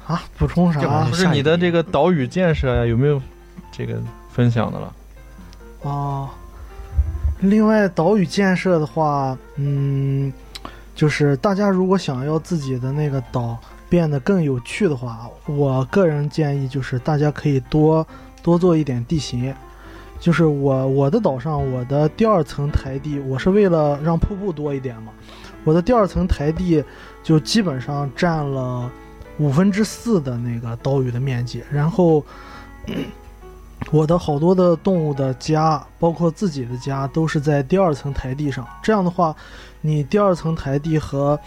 [0.07, 1.05] 啊，补充啥？
[1.05, 3.19] 不是你的这个岛屿建设呀，有没有
[3.71, 3.97] 这个
[4.31, 4.93] 分享的了？
[5.89, 6.29] 啊。
[7.41, 10.31] 另外，岛屿建设的话，嗯，
[10.95, 13.57] 就是大家如果想要自己的那个岛
[13.95, 18.05] 变得更有趣的话，我个人建议就是大家可以多
[18.43, 19.55] 多做一点地形。
[20.19, 25.13] 就是我我的岛上，我的第二层台地，我是为了让瀑布多一点嘛，
[25.63, 26.83] 我的第二层台地
[27.23, 28.91] 就基本上占了
[29.37, 32.21] 五分之四的那个岛屿的面积，然后。
[33.91, 38.67] 我的好多的动物的家，包括自己的家，都是在第二层台地上。
[38.83, 39.33] 这样的话，
[39.79, 41.39] 你第二层台地和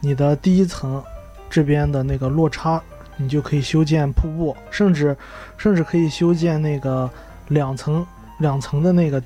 [0.00, 1.02] 你的第一层
[1.48, 2.80] 这边的那个落差，
[3.16, 5.16] 你就可以修建瀑布，甚至
[5.56, 7.10] 甚至可以修建那个
[7.48, 8.06] 两层
[8.38, 9.22] 两层的那个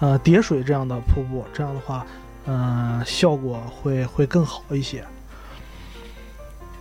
[0.00, 1.44] 呃叠水这样的瀑布。
[1.52, 2.06] 这样的话，
[2.46, 5.04] 嗯，效果会会更好一些。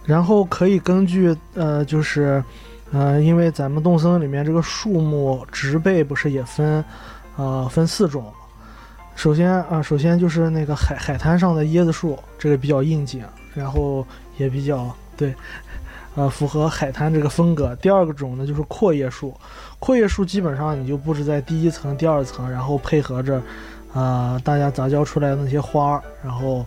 [0.06, 2.44] 然后可以根据呃，就是。
[2.92, 6.86] 呃，因为咱们动森里面这个树木植被不是也分，
[7.38, 8.32] 呃，分四种。
[9.16, 13.26] 首先啊，首先就是那个海海滩上的椰子树，这个比较应景，
[13.56, 14.06] 然后
[14.38, 15.34] 也比较对，
[16.16, 17.76] 呃，符合海滩这个风格。
[17.78, 19.34] 第二个种呢就是阔叶树，
[19.80, 23.42] 阔叶树基本上你就布置在第一层、第二层，然后配合着，
[23.94, 26.66] 呃，大家杂交出来的那些花，然后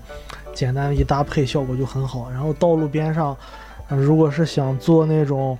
[0.54, 2.30] 简单一搭配，效果就很好。
[2.30, 3.36] 然后道路边上，
[3.88, 5.58] 如果是想做那种。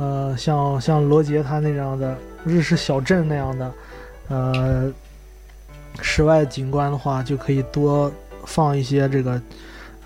[0.00, 3.72] 呃，像像罗杰他那样的日式小镇那样的，
[4.28, 4.92] 呃，
[6.00, 8.08] 室外景观的话，就可以多
[8.44, 9.42] 放一些这个，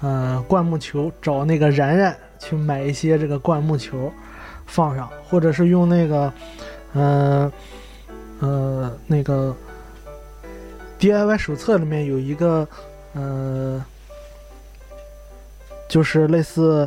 [0.02, 4.12] 呃，灌木球，找那个然然去买一些这个灌木球，
[4.66, 6.32] 放上，或者是用那个，
[6.92, 7.52] 呃，
[8.40, 9.56] 呃，那个
[10.98, 12.68] DIY 手册里面有一个，
[13.14, 13.82] 呃，
[15.88, 16.86] 就是类似。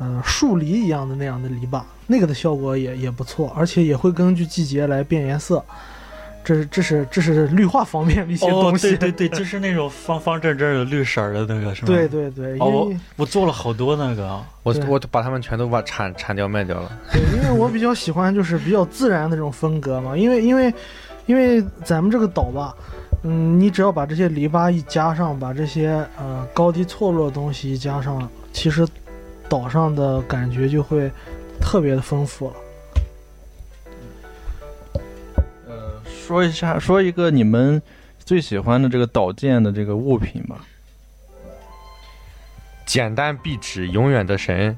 [0.00, 5.60] 呃，树篱一样的那样的篱笆，那个的效果也也不错，而且也会根据季节来变颜色。
[6.48, 8.96] 这是这是这是绿化方面的一些东西。
[8.96, 11.86] 对对对，就是那种方方正正的绿色的那个，是吗？
[11.86, 12.58] 对对对。
[12.58, 16.90] 哦，我做了好多那个，我我把它们全都把铲铲掉卖掉了。
[17.12, 20.72] 对，因为我比较喜欢就是比较自然的这种风格嘛，因为因为
[21.26, 22.74] 因为咱们这个岛吧，
[23.24, 28.86] 嗯，你只要把这些篱笆一加上，把这些呃高低错落的东西一加上，其实。
[29.50, 31.10] 岛上的感觉就会
[31.58, 32.52] 特别的丰富了。
[36.28, 37.80] 说一下，说一个你们
[38.18, 40.58] 最喜欢的这个岛建的这个物品吧。
[42.84, 44.76] 简单壁纸，永远的神。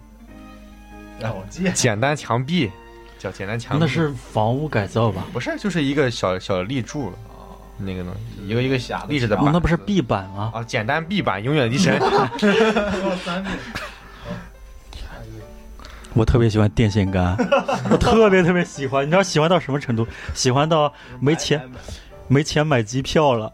[1.18, 1.74] 岛建。
[1.74, 2.70] 简单墙壁，
[3.18, 3.80] 叫简单墙壁。
[3.84, 5.26] 那是房屋改造吧？
[5.32, 7.12] 不是，就是一个小小立柱。
[7.78, 8.76] 那个东西，一个一个
[9.08, 9.46] 立着的板。
[9.52, 10.52] 那不是壁板吗？
[10.54, 11.98] 啊，简单壁板，永远的神。
[16.14, 17.36] 我特别喜欢电线杆，
[17.90, 19.06] 我 特别特别喜欢。
[19.06, 20.06] 你知道喜欢到什么程度？
[20.34, 21.62] 喜欢到没钱，
[22.28, 23.52] 没钱买机票了。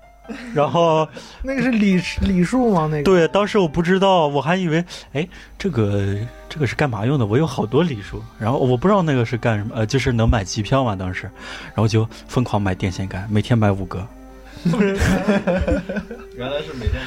[0.53, 1.07] 然后
[1.43, 2.89] 那个是礼礼数吗？
[2.91, 6.17] 那个对，当时我不知道，我还以为哎，这个
[6.49, 7.27] 这个是干嘛用的？
[7.27, 10.97] 我有好多礼数，然后我不知道那个是干什么，呃，就是能买机票嘛。
[10.97, 11.31] 当时，
[11.67, 14.05] 然后就疯狂买电线杆，每天买五个。
[14.65, 17.01] 原来是每天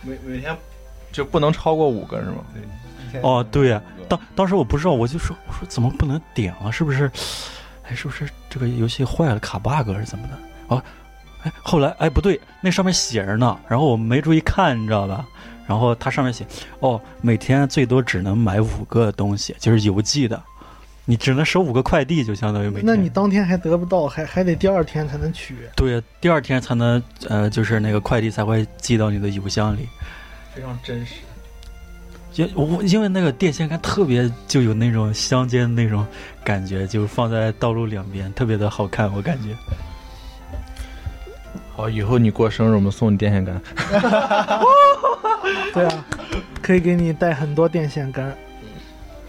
[0.00, 0.56] 每每天
[1.10, 2.36] 就不能超过五个是吗？
[2.54, 2.62] 对。
[3.20, 6.72] 哦，对呀，当当时我不知道，我就说，我说怎么不能点了？
[6.72, 7.10] 是不是？
[7.82, 10.38] 哎，是不是这个游戏坏了，卡 bug 是怎么的？
[10.68, 10.82] 哦，
[11.42, 15.26] 哎，后来哎不对，那上面写着呢，然后我没注意看，你知道吧？
[15.66, 16.46] 然后它上面写，
[16.80, 20.40] 哦，每天最多只能买五个东西，就是邮寄的，
[21.04, 22.84] 你只能收五个快递，就相当于每天。
[22.84, 25.56] 那你当天还得不到，还还得第二天才能取。
[25.74, 29.88] 对，第二天才能，呃，就是那个快递才会寄到你的邮箱里。
[30.54, 31.14] 非常真实。
[32.34, 36.06] 因我因为那个电线杆特别就有那种乡间那种
[36.44, 39.54] 感觉，就放在道路两边，特别的好看，我感觉。
[41.74, 43.60] 好，以后你过生日，我们送你电线杆。
[45.74, 46.04] 对啊，
[46.62, 48.34] 可以给你带很多电线杆。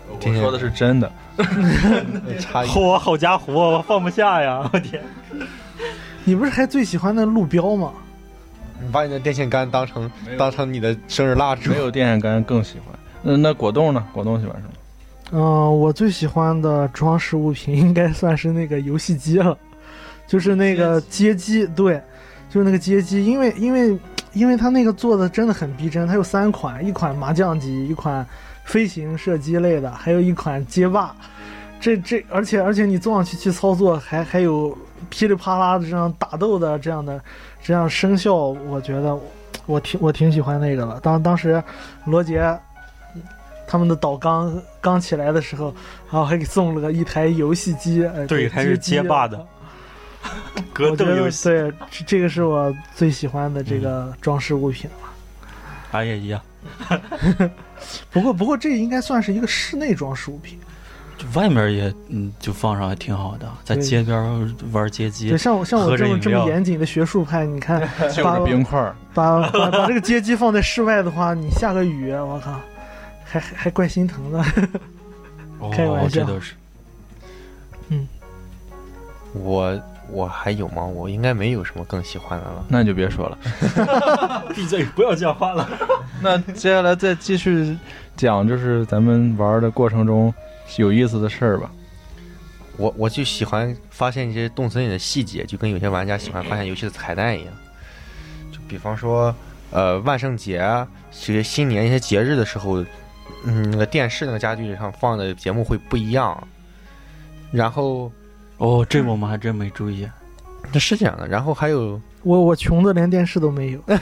[0.09, 1.11] 我说的是真的。
[2.67, 4.69] 嚯，好家伙，我放不下呀！
[4.71, 5.01] 我天。
[6.23, 7.91] 你不是还最喜欢那路标吗？
[8.83, 12.87] 你把你的电线杆当成当成你的生日蜡烛，没有电线杆更喜欢。
[13.21, 14.05] 那那果冻呢？
[14.11, 14.73] 果冻喜欢什么？
[15.31, 19.57] 嗯，我最喜欢的装饰物品应该算是那个游戏机了，
[20.27, 21.65] 就是那个街机。
[21.67, 21.99] 对，
[22.49, 23.97] 就是那个街机，因为因为
[24.33, 26.05] 因为它那个做的真的很逼真。
[26.05, 28.23] 它有三款，一款麻将机，一款
[28.65, 31.15] 飞行射击类的，还有一款街霸。
[31.83, 34.77] 这这，而且而且你坐上去去操作，还还有
[35.09, 37.21] 噼里啪啦的这样打斗的这样的。
[37.65, 39.17] 这样声效，我觉得
[39.65, 40.99] 我挺我挺喜欢那个了。
[40.99, 41.63] 当当时
[42.03, 42.59] 罗杰
[43.65, 45.73] 他们的岛刚刚起来的时候，
[46.11, 49.47] 然后还给送了个一台游戏机，对，还是街霸的。
[50.73, 55.49] 格斗游戏，对，这这个是我最喜欢的这个装饰物品了。
[55.91, 56.41] 俺也一样。
[58.11, 60.59] 不过不过这应该算是一个室内装饰物品。
[61.17, 68.95] 就外面也嗯，就放上还挺好的，在街边玩街机就，像我像我这么这么严谨的学术派，你看 就把是冰块儿。
[69.13, 72.59] 把把把这个街机放在室外的话，你下个雨，我靠，
[73.23, 74.43] 还还还怪心疼的。
[75.71, 76.53] 开玩哦，笑这都是。
[77.89, 78.07] 嗯
[79.33, 80.83] 我我还有吗？
[80.83, 82.65] 我应该没有什么更喜欢的了。
[82.67, 84.43] 那你就别说了。
[84.53, 85.67] 闭嘴，不要讲话了。
[86.21, 87.75] 那接下来再继续
[88.15, 90.33] 讲，就是咱们玩的过程中
[90.77, 91.71] 有意思的事儿吧。
[92.75, 97.53] 我我就喜欢发现一些动森里的细节，就跟有些玩家喜欢发现游戏的彩蛋一样。
[98.51, 99.33] 就比方说，
[99.69, 102.83] 呃，万圣节啊，这些新年一些节日的时候，
[103.45, 106.47] 嗯，那个电视那个家具上放的节目会不一样。
[107.51, 108.11] 然后
[108.57, 110.09] 哦，这我们还真没注意。
[110.71, 113.79] 那是这样的，然后还有我我穷的连电视都没有。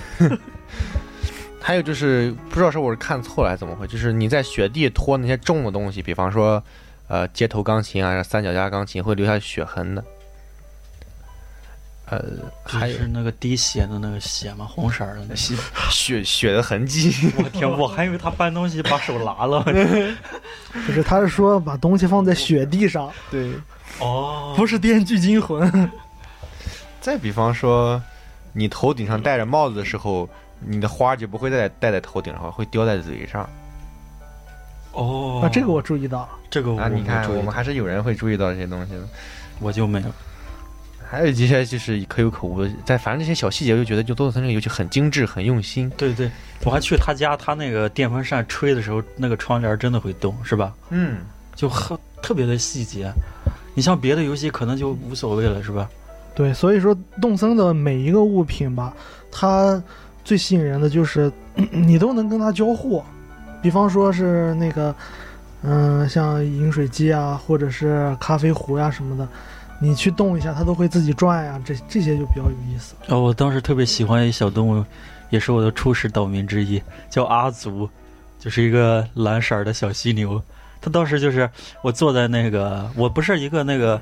[1.62, 6.62] 还有就是不知道是我是看错了还是怎么回事，就是你在雪地拖那些重的东西，比方说，
[7.08, 10.04] 呃，街头钢琴啊、三脚架钢琴会留下血痕的。
[12.08, 12.20] 呃，
[12.66, 15.36] 还是那个滴血的那个血嘛，红色儿的那。
[15.36, 15.56] 血
[15.90, 17.32] 血血的痕迹。
[17.38, 19.64] 我天，我还以为他搬东西把手拉了。
[20.86, 23.54] 不是，他是说把东西放在雪地上，对。
[24.00, 25.72] 哦，不是《电锯惊魂》。
[27.00, 28.02] 再比方说，
[28.52, 30.28] 你头顶上戴着帽子的时候，
[30.66, 33.50] 你的花就不会戴戴在头顶上，会叼在嘴上
[34.94, 36.30] 哦啊，这个我注意到了。
[36.50, 36.90] 这个我啊！
[36.90, 39.02] 你看，我们还是有人会注意到这些东西的。
[39.60, 40.08] 我就没有。
[41.10, 45.90] 还有一些就是可有可无的，在反正这些小细节，我就觉得就多特森这个游戏很精致、很用心。
[45.98, 46.30] 对对，
[46.64, 50.74] 我还去他家，他那个电风扇吹的时候，那个窗帘真的会动，是吧？
[50.90, 51.20] 嗯，
[51.56, 53.12] 就很特别的细节。
[53.74, 55.90] 你像别的游戏可能就无所谓了，是吧？
[56.34, 58.94] 对，所以说动森的每一个物品吧，
[59.32, 59.82] 它
[60.24, 61.32] 最吸引人的就是
[61.72, 63.04] 你都能跟它交互。
[63.62, 64.96] 比方说是那个，
[65.62, 69.28] 嗯、像饮水机啊，或者是咖啡壶呀、什么的，
[69.80, 72.96] 你去动一下，它都会自己转呀、这这些就比较有意思。
[73.08, 74.84] 哦，我当时特别喜欢一小动物，
[75.30, 77.88] 也是我的初始岛民之一，叫阿祖，
[78.40, 80.42] 就是一个蓝色的小犀牛。
[80.82, 81.48] 它当时就是
[81.84, 84.02] 我坐在那个，我不是一个那个，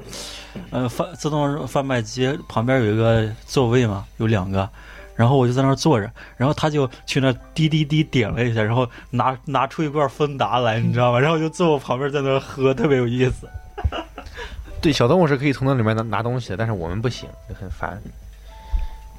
[0.70, 4.70] 呃，贩自动贩卖机旁边有一个座位嘛，有两个，
[5.20, 11.20] 然后我就在那儿坐着，然后他就去那滴滴滴点了一下，然后拿拿出一罐芬达来，你知道吗？
[11.20, 13.46] 然后就坐我旁边在那儿喝，特别有意思。
[14.80, 18.02] 对，小动物是可以从那里面拿拿东西的，但是我们不行，就很烦。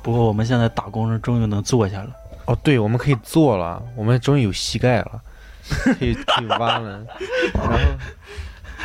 [0.02, 2.10] 不过我们现在打工人终于能坐下了。
[2.46, 5.20] 哦，对，我们可以坐了，我们终于有膝盖了，
[5.68, 7.04] 可以可以弯了。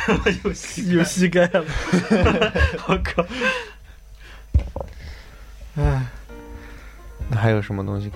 [0.06, 1.64] 然后 有膝，有膝盖了，
[2.86, 3.24] 我靠！
[5.76, 6.15] 哎，那
[7.46, 8.10] 还有什么东西？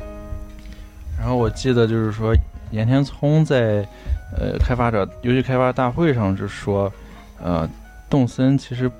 [1.18, 2.34] 然后我记得就是说，
[2.70, 3.86] 岩田聪在
[4.34, 6.90] 呃开发者游戏开发大会上就说，
[7.38, 7.68] 呃，
[8.08, 8.90] 动森其实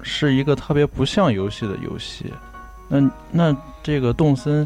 [0.00, 2.32] 是一个特别不像游戏的游戏。
[2.88, 4.64] 那那这个动森，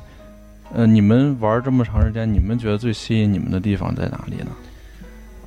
[0.74, 4.50] 呃，你们玩这么长时间，你们觉得最吸引你们的地方在哪里呢？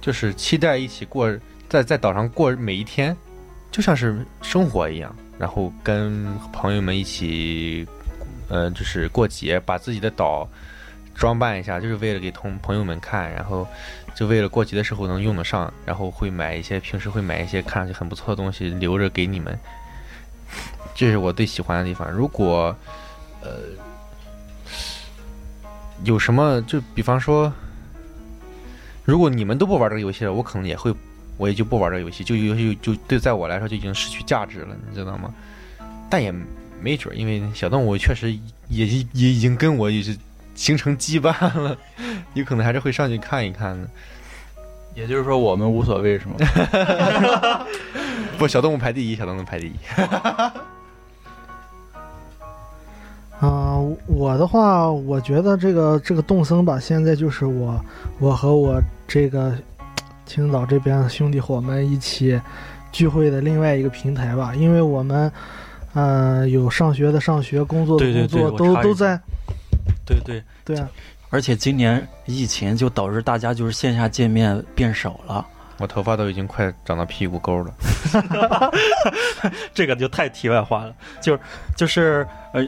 [0.02, 1.32] 就是期待一起过
[1.70, 3.16] 在在岛上过每一天，
[3.70, 7.88] 就像是生活一样，然后跟朋友们一起，
[8.52, 10.47] 呃，就是过节，把自己的岛
[11.16, 13.66] 装扮一下，就是为了给同朋友们看，然后
[14.14, 19.58] 就为了过节的时候能用得上，然后会买一些平时会买一些看上去很不错的东西留着给你们，
[20.93, 22.12] 这是我最喜欢的地方。
[22.12, 22.76] 如果
[23.41, 23.49] 呃
[26.04, 27.52] 有什么，就比方说。
[29.04, 30.93] 如果你们都不玩这个游戏了，我可能也会，
[31.36, 35.34] 我也就不玩这个游戏，就游戏就对在我来说就已经失去价值了，你知道吗？
[36.08, 36.32] 但也
[36.82, 38.32] 没准儿，因为小动物确实
[38.70, 40.18] 也也已经跟我也是
[40.56, 41.78] 形成羁绊了，
[42.34, 43.88] 有可能还是会上去看一看的。
[44.94, 46.36] 也就是说，我们无所谓是吗？
[48.38, 49.74] 不，小动物排第一，小动物排第一。
[53.42, 57.80] 嗯、 我的话，我觉得这个这个动森吧，现在就是我
[58.20, 59.54] 我和我这个
[60.26, 62.40] 青岛这边的兄弟伙们一起
[62.92, 65.32] 聚会的另外一个平台吧，因为我们
[65.94, 69.20] 呃有上学的上学，工作的对对工作，都都在
[70.06, 70.89] 对对，对啊，
[71.30, 75.46] 而且今年疫情就导致大家就是线下见面变少了，
[75.78, 77.74] 我头发都已经快长到屁股沟了。
[79.74, 81.39] 这个就太题外话了，就是
[81.76, 82.66] 就是呃，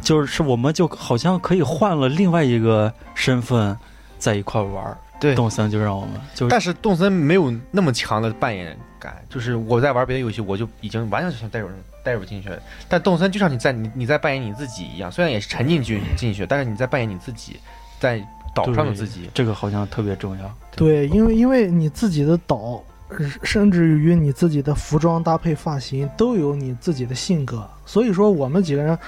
[0.00, 3.76] 就是我们就好像可以换了另外一个身份
[4.18, 4.96] 在一块玩儿。
[5.20, 11.68] 对动森就让我们就但是动森没有那么强的扮演感，就是我在玩别的游戏，我就已经完全想带入
[12.02, 12.58] 带入进去了。
[12.88, 17.60] 但动森就像你在你你在扮演你自己一样，虽然也是沉浸进进去，但是你在扮演你自己，
[18.00, 18.18] 在
[18.54, 19.28] 岛上的自己。
[19.34, 20.50] 这个好像特别重要。
[20.74, 28.98] 对，因为因为你自己的岛，呃甚至于你自己的服装搭配、发型都有你自己的性格，所以说我们几个人，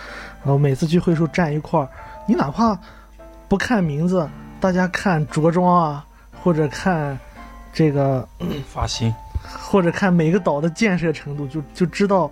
[0.45, 1.89] 呃，每次聚会时候站一块儿，
[2.27, 2.79] 你哪怕
[3.49, 4.29] 不看名字，
[4.61, 6.05] 大家看着装啊，
[6.43, 7.19] 或者看
[7.73, 8.29] 这个，
[8.73, 9.13] 发型，
[9.59, 12.31] 或者看每个岛的建设程度，就就知道，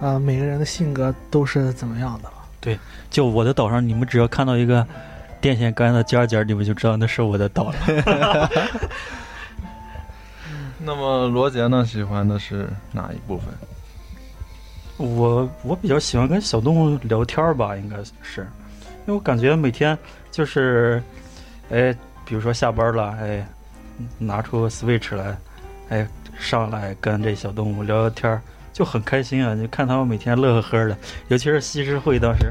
[0.00, 2.34] 啊、每个人的性格都是怎么样的了。
[2.60, 2.78] 对
[3.10, 4.86] 就我的岛上，你们只要看到一个
[5.40, 8.50] 电线杆的尖儿尖儿，你们就知道那是我的岛了。
[10.82, 13.46] 那么罗杰呢，喜欢的是哪一部分？
[14.96, 18.42] 我我比较喜欢跟小动物聊天儿吧，应该是，
[19.06, 19.98] 因为我感觉每天
[20.30, 21.02] 就是，
[21.70, 21.94] 哎，
[22.24, 23.46] 比如说下班了，哎，
[24.18, 25.36] 拿出 Switch 来，
[25.88, 26.06] 哎，
[26.40, 28.40] 上来跟这小动物聊聊天儿，
[28.72, 29.54] 就很开心啊！
[29.60, 30.96] 就看他们每天乐呵呵的，
[31.28, 32.50] 尤其是西施会当时，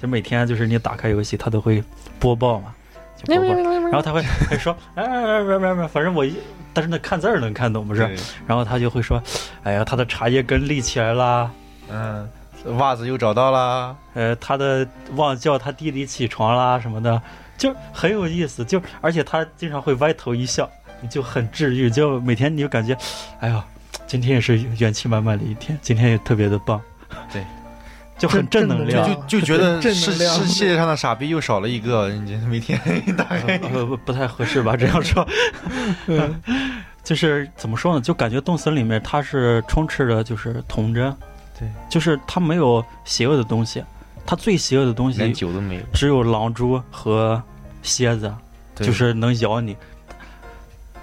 [0.00, 1.84] 就每天就是你打开游戏，它都会
[2.18, 2.74] 播报嘛，
[3.22, 6.34] 就播报，然后他会会说， 哎，哎哎哎哎反正我一，
[6.72, 8.02] 但是那看字儿能看懂不是？
[8.46, 9.22] 然后他就会说，
[9.62, 11.50] 哎呀，他的茶叶根立起来啦。
[11.90, 12.28] 嗯，
[12.78, 13.94] 袜子又找到啦。
[14.14, 17.20] 呃，他的忘叫他弟弟起床啦什么的，
[17.56, 18.64] 就很有意思。
[18.64, 20.68] 就而且他经常会歪头一笑，
[21.10, 21.90] 就很治愈。
[21.90, 22.96] 就每天你就感觉，
[23.40, 23.64] 哎呀，
[24.06, 26.80] 今天也是元气满满的一天，今天也特别的棒。
[27.32, 27.44] 对，
[28.18, 29.06] 就很正能量。
[29.28, 32.78] 就就觉得 正是是世界上的傻逼又少了一个，你每天
[33.16, 34.76] 大概 呃不不太合适吧？
[34.76, 35.26] 这样说，
[37.04, 38.00] 就是怎么说呢？
[38.00, 41.14] 就感觉动森里面它是充斥着就是童真，
[41.58, 43.82] 对，就是它没有邪恶的东西，
[44.26, 47.42] 它最邪恶的东西连西酒都没有，只有狼蛛和
[47.82, 48.32] 蝎子。
[48.80, 49.76] 就是能咬你，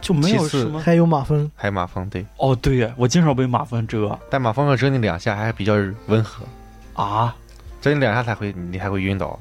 [0.06, 0.80] 就没有什么。
[0.80, 5.74] 还有马蜂，还有马蜂，对，哦，对呀，我经常被马蜂蛰但马蜂要蛰你两下还比较
[6.06, 6.46] 温和，
[6.94, 7.36] 啊，
[7.82, 9.40] 蛰你两下才会你还会晕倒。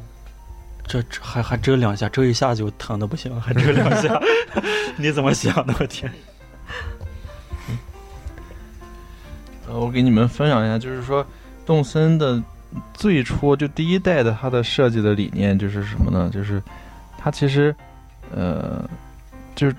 [0.87, 4.19] 这这还还蛰两下，蛰一下就疼的不行，还蛰两下，
[4.97, 5.75] 你怎么想的？
[5.79, 6.11] 我天！
[9.69, 11.27] 呃，我给你们分享一下，就是说
[11.67, 12.43] 动森的
[12.95, 16.31] 最初就第一代的它的设计的理念就是什么呢？
[16.33, 16.63] 就是
[17.19, 17.75] 它其实
[18.35, 18.89] 呃
[19.55, 19.77] 就是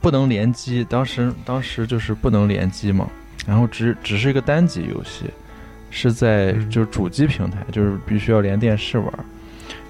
[0.00, 3.08] 不能联机，当时当时就是不能联机嘛，
[3.46, 5.24] 然后只只是一个单机游戏，
[5.90, 9.12] 是在嗯就是主机平台，就是必须要连电视玩。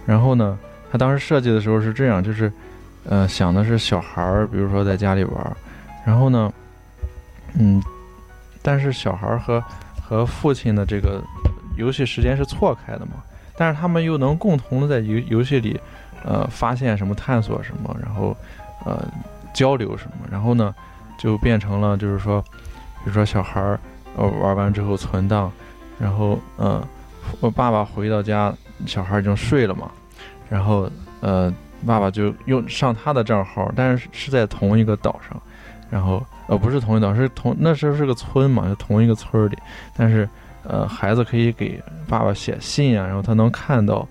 [0.07, 0.59] 然后呢，
[0.91, 2.53] 他当时设计的时候是这样，就是
[3.09, 5.57] 呃想的是小孩儿，比如说在家里玩，
[6.05, 6.53] 然后呢，
[7.59, 7.83] 嗯。
[8.67, 9.63] 但是小孩儿和
[10.01, 11.23] 和父亲的这个
[11.77, 13.23] 游戏时间是错开的嘛，
[13.59, 15.79] 但是他们又能共同的在游游戏里，
[16.25, 18.35] 呃，发现什么、探索什么，然后
[18.87, 19.07] 呃
[19.55, 20.75] 交流什么，然后呢
[21.17, 23.81] 就变成了就是说，比如说小孩儿
[24.17, 25.51] 呃玩完之后存档，
[25.99, 26.87] 然后呃
[27.41, 28.53] 我爸爸回到家，
[28.85, 29.91] 小孩已经睡了嘛，
[30.51, 30.91] 然后
[31.21, 31.51] 呃
[31.87, 35.41] 爸爸就用上他的账号，但是是在同一个岛上，
[35.89, 39.57] 然后呃不是同一岛，是同那时候是个村嘛，就同一个村里，
[39.97, 40.29] 但是
[40.65, 44.07] 呃孩子可以给爸爸写信啊，然后他能看到，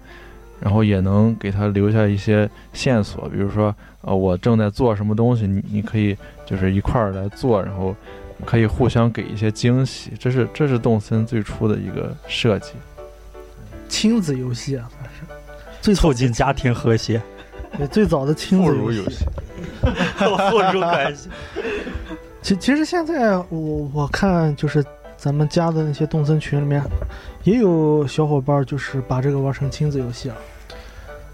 [0.63, 7.93] 然后也能给他留下一些线索，比如说呃我正在做什么东西，你你可以就是一块儿来做，然后
[8.45, 12.71] 可以互相给一些惊喜，这是这是动森最初的一个设计。
[13.89, 15.21] 亲子游戏啊，算是
[15.81, 17.21] 最促进家庭和谐，
[17.77, 19.25] 对最早的亲子游戏。
[20.17, 21.27] 互助关系。
[22.41, 24.81] 其其实现在我我看就是
[25.17, 26.81] 咱们家的那些动森群里面，
[27.43, 30.35] 也有小伙伴就是把这个玩成亲子游戏了。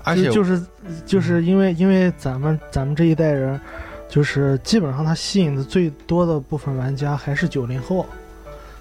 [0.04, 0.66] 而且就就是
[1.06, 3.60] 就是因为因为咱们咱们这一代人，
[4.08, 8.06] 就是基本上他吸引的最多的部分玩家还是九零后，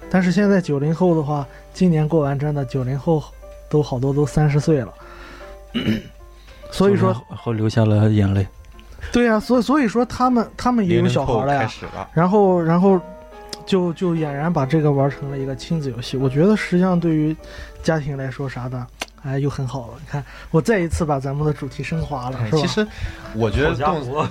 [0.09, 3.23] 但是现在九零后的话，今年过完真的九零后
[3.69, 4.93] 都好多都三十岁了，
[6.71, 8.47] 所以说后流下了眼泪。
[9.11, 11.71] 对呀、所以所以说他们他们也有小孩了呀
[12.13, 12.99] 然后然后
[13.65, 16.17] 就就俨然把这个玩成了一个亲子游戏。
[16.17, 17.35] 我觉得实际上对于
[17.81, 18.85] 家庭来说啥的，
[19.23, 19.93] 哎，又很好了。
[19.99, 22.57] 你看，我再一次把咱们的主题升华了，是吧？
[22.61, 22.87] 其实
[23.33, 24.27] 我觉得动伙，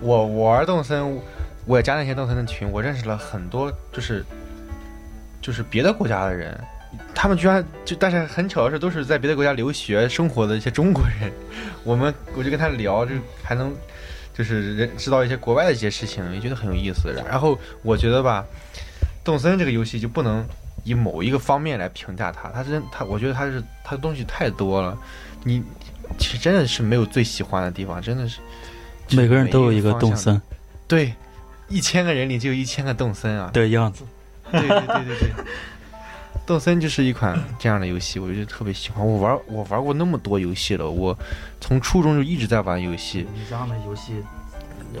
[0.00, 1.20] 我我玩动森，
[1.64, 4.24] 我也加那些动森的群，我认识了很多就是
[5.40, 6.58] 就是别的国家的人，
[7.14, 11.32] 他们居然就但是很巧的是都是在别的国家留学生活的一些中国人，
[11.82, 13.74] 我们我就跟他聊，就还能
[14.32, 17.10] 就是人知道一些国外的一些事情，也觉得很有意思。
[17.26, 18.44] 然后我觉得吧，
[19.24, 20.44] 动森这个游戏就不能
[20.84, 24.96] 以某一个方面来评价他，他真他我觉得他是他的东西太多了，
[25.42, 25.62] 你
[26.18, 28.38] 其实真的是没有最喜欢的地方，真的是
[29.10, 30.40] 每个人都有一个动森，
[30.86, 31.12] 对，
[31.68, 33.50] 一千个人里就有一千个动森啊。
[33.52, 34.04] 的样子。
[34.52, 35.30] 对对对对对，
[36.46, 39.04] 动森就是一款这样的游戏，我觉得特别喜欢。
[39.04, 41.18] 我玩我玩过那么多游戏了，我
[41.60, 43.26] 从初中就一直在玩游戏。
[43.34, 44.22] 你这样的游戏，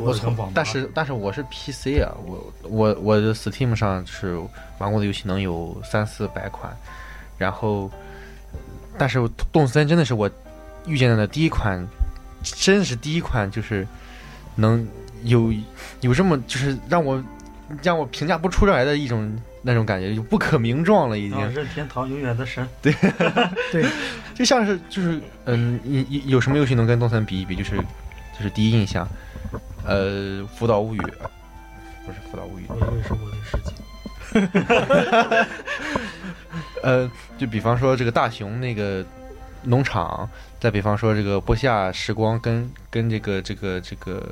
[0.00, 4.36] 我从但是但是我是 PC 啊，我我我的 Steam 上是
[4.78, 6.74] 玩过的游戏能有三四百款，
[7.38, 7.90] 然后
[8.98, 9.18] 但是
[9.52, 10.30] 动森真的是我
[10.86, 11.86] 遇见的第一款，
[12.42, 13.86] 真的是第一款就是
[14.56, 14.86] 能
[15.22, 15.52] 有
[16.00, 17.22] 有这么就是让我
[17.82, 21.38] 让我评价不出来的一种那种感觉，就不可名状了已经。
[21.38, 22.68] 啊任天堂永远的神。
[22.82, 22.92] 对
[23.72, 23.86] 对，
[24.34, 27.56] 就像是就是嗯，你你有什么游戏能跟动森比一比？
[27.56, 27.76] 就是
[28.36, 29.08] 就是第一印象，
[29.84, 30.98] 呃，《辅导物语》
[32.06, 33.72] 不是《辅导物语》，我以为是我的世界。
[36.82, 39.04] 呃，就比方说这个大熊那个
[39.62, 40.28] 农场，
[40.58, 44.26] 再比方说这个波西亚时光跟跟这个这个这个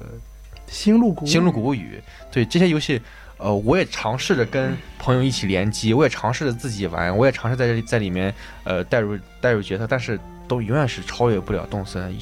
[0.66, 3.00] 星露谷，星露谷物语，对这些游戏，
[3.38, 8.34] 呃，我也尝试着跟朋友一起联机，我也尝试着自己玩，我也尝试在这里在里面
[8.64, 12.14] 呃带入带入角色，但是都永远是超越不了动森，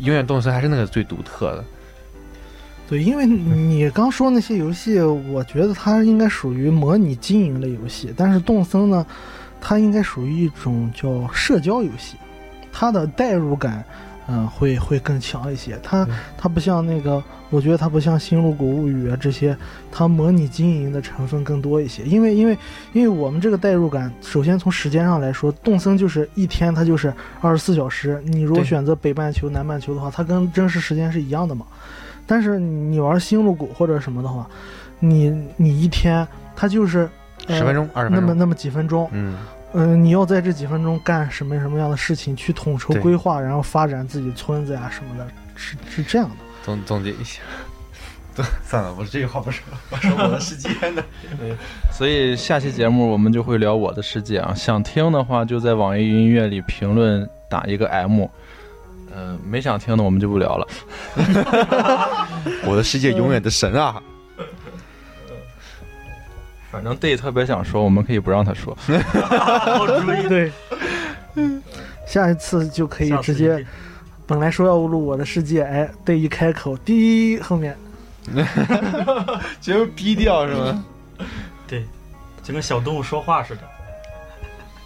[0.00, 1.64] 永远动森还是那个最独特的。
[2.92, 9.06] 对，因为你刚说那些游戏，我觉得它应该属于模拟经营类游戏，但是动森呢，
[9.62, 12.18] 它应该属于一种叫社交游戏，
[12.70, 13.82] 它的代入感，
[14.28, 15.80] 嗯、会会更强一些。
[15.82, 19.56] 它它不像那个，我觉得它不像《星露谷物语》啊这些，
[19.90, 22.02] 它模拟经营的成分更多一些。
[22.02, 22.58] 因为因为
[22.92, 31.64] 因为我们这个代入感，首先从时间上来说，动森就是一天它就是二十四小时，你如果选择北半球、南半球的话，它跟真实时间是一样的嘛。
[32.26, 34.46] 但是你玩星露谷或者什么的话，
[34.98, 37.08] 你你一天它就是
[37.46, 39.36] 呃十分钟、二十分钟，那么那么几分钟，嗯，
[39.72, 46.36] 嗯、你要在这几分钟干什么什么样的事情，去统筹规划，然后发展自己村子呀什么的，是是这样的。
[46.62, 47.40] 总总结一下。
[48.64, 51.04] 算了，我这句话不说，我说我的世界呢。
[51.92, 58.24] 所以下期节目我们就会聊我的世界啊，想听的话就在网易云音乐里评论打一个 M，
[59.14, 60.66] 嗯、没想听的我们就不聊了。
[62.64, 64.02] 我的世界永远的神啊！
[66.70, 68.74] 反正 Day 特别想说，我们可以不让他说。
[69.28, 70.26] 好主意。
[70.26, 70.50] 对，
[72.06, 73.62] 下一次就可以直接，
[74.26, 77.76] 本来说要录我的世界，哎，对一开口，滴后面
[79.60, 80.84] 全部逼掉是吗？
[81.68, 81.84] 对，
[82.42, 83.60] 就跟小动物说话似的。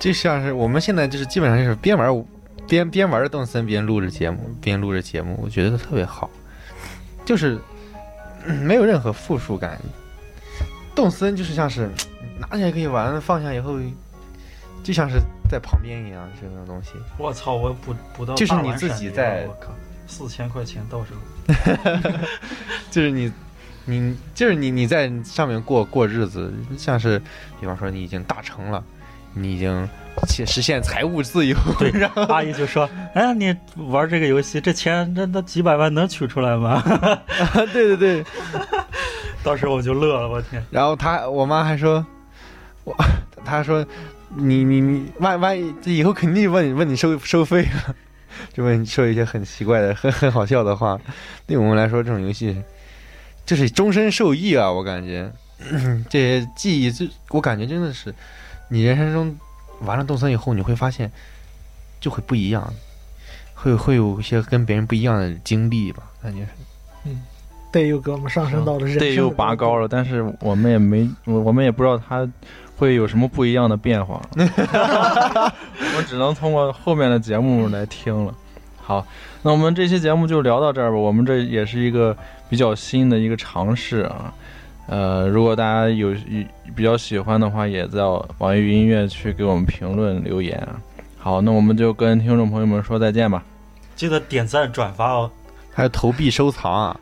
[0.00, 2.12] 就像是我们现在就是基本上就是边玩
[2.68, 6.30] 边边玩着动森边录着节目，边录着节目，我觉得特别好，
[7.24, 7.58] 就是、
[8.46, 9.80] 嗯没有任何负数感。
[10.94, 11.90] 动森就是像是
[12.38, 13.78] 拿起来可以玩，放下以后
[14.82, 16.92] 就像是在旁边一样，这种东西。
[17.18, 17.54] 我操！
[17.54, 19.74] 我补补到就是你自己在我靠，
[20.06, 21.14] 四千块钱到手。
[22.90, 23.32] 就是你，
[23.84, 27.20] 你就是你，你在上面过过日子，像是，
[27.60, 28.82] 比方说你已经大成了，
[29.34, 29.88] 你已经
[30.28, 36.82] 实实现财务自由，对 然后阿姨就说：“哎，你玩这个游戏，这钱这那几百万能取出来吗
[37.72, 38.24] 对对 对，？”
[39.44, 40.64] 当时我就乐了，我天！
[40.70, 42.04] 然后他我妈还说，
[42.84, 42.96] 我
[43.44, 43.86] 他说
[44.34, 47.94] 你你你万万一以后肯定问你问你收收费了，
[48.52, 50.98] 就问你说一些很奇怪的很很好笑的话，
[51.46, 52.60] 对我们来说这种游戏
[53.44, 55.30] 就是终身受益啊，我感觉
[56.10, 58.12] 这些记忆，这我感觉真的是
[58.68, 59.36] 你人生中
[59.80, 61.10] 玩了动森以后，你会发现
[62.00, 62.72] 就会不一样，
[63.54, 66.40] 会会有一些跟别人不一样的经历吧，感觉
[67.04, 67.10] 是。
[67.72, 72.26] 对又给我们上升到了人生又拔高了，但是我们也没，我我们也不知道他
[72.76, 78.34] 会有什么不一样的变化， 我只能通过后面的节目来听了。
[78.78, 79.06] 好，
[79.42, 80.96] 那我们这期节目就聊到这儿吧。
[80.96, 82.16] 我们这也是一个
[82.48, 84.32] 比较新的一个尝试啊。
[84.86, 86.14] 呃，如果大家有
[86.74, 88.02] 比较喜欢的话，也在
[88.38, 90.76] 网易云音乐去给我们评论留言啊。
[91.18, 93.42] 好，那我们就跟听众朋友们说再见吧。
[93.96, 95.30] 记得点赞转发哦。
[95.74, 96.96] 还有投币收藏啊！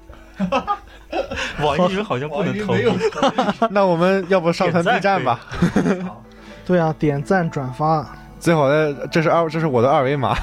[1.63, 2.85] 网易云好像不能投币。
[3.71, 5.39] 那我们要不上传 B 站吧？
[6.67, 10.35] 对啊，点赞转发，最好的，这是二，这是我的二维码。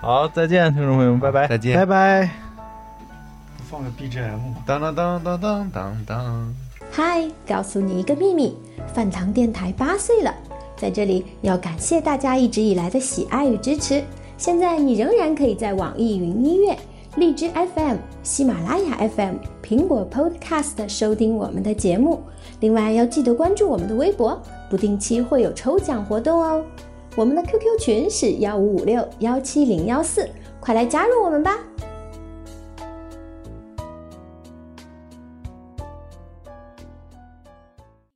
[0.00, 1.48] 好，再见，听众朋友们，拜拜。
[1.48, 1.84] 再见拜。
[1.84, 2.43] 拜。
[3.74, 4.62] 放个 BGM 吧。
[4.64, 6.54] 当当当当当当当。
[6.92, 8.56] 嗨，告诉你一个秘密，
[8.94, 10.32] 饭堂电台八岁了，
[10.76, 14.00] 在这里要感谢大家一直以来的喜爱与支持。
[14.38, 16.76] 现在你仍然可以在网易云音乐、
[17.16, 22.20] 荔枝 FM、喜马拉雅 FM、苹果 Podcast 收听我们的节目。
[22.60, 26.64] 另外要记得关注我们的微博，不定期会有抽奖活动哦。
[27.16, 30.28] 我们的 QQ 群是幺五五六幺七零幺四，
[30.60, 31.58] 快来加入我们吧！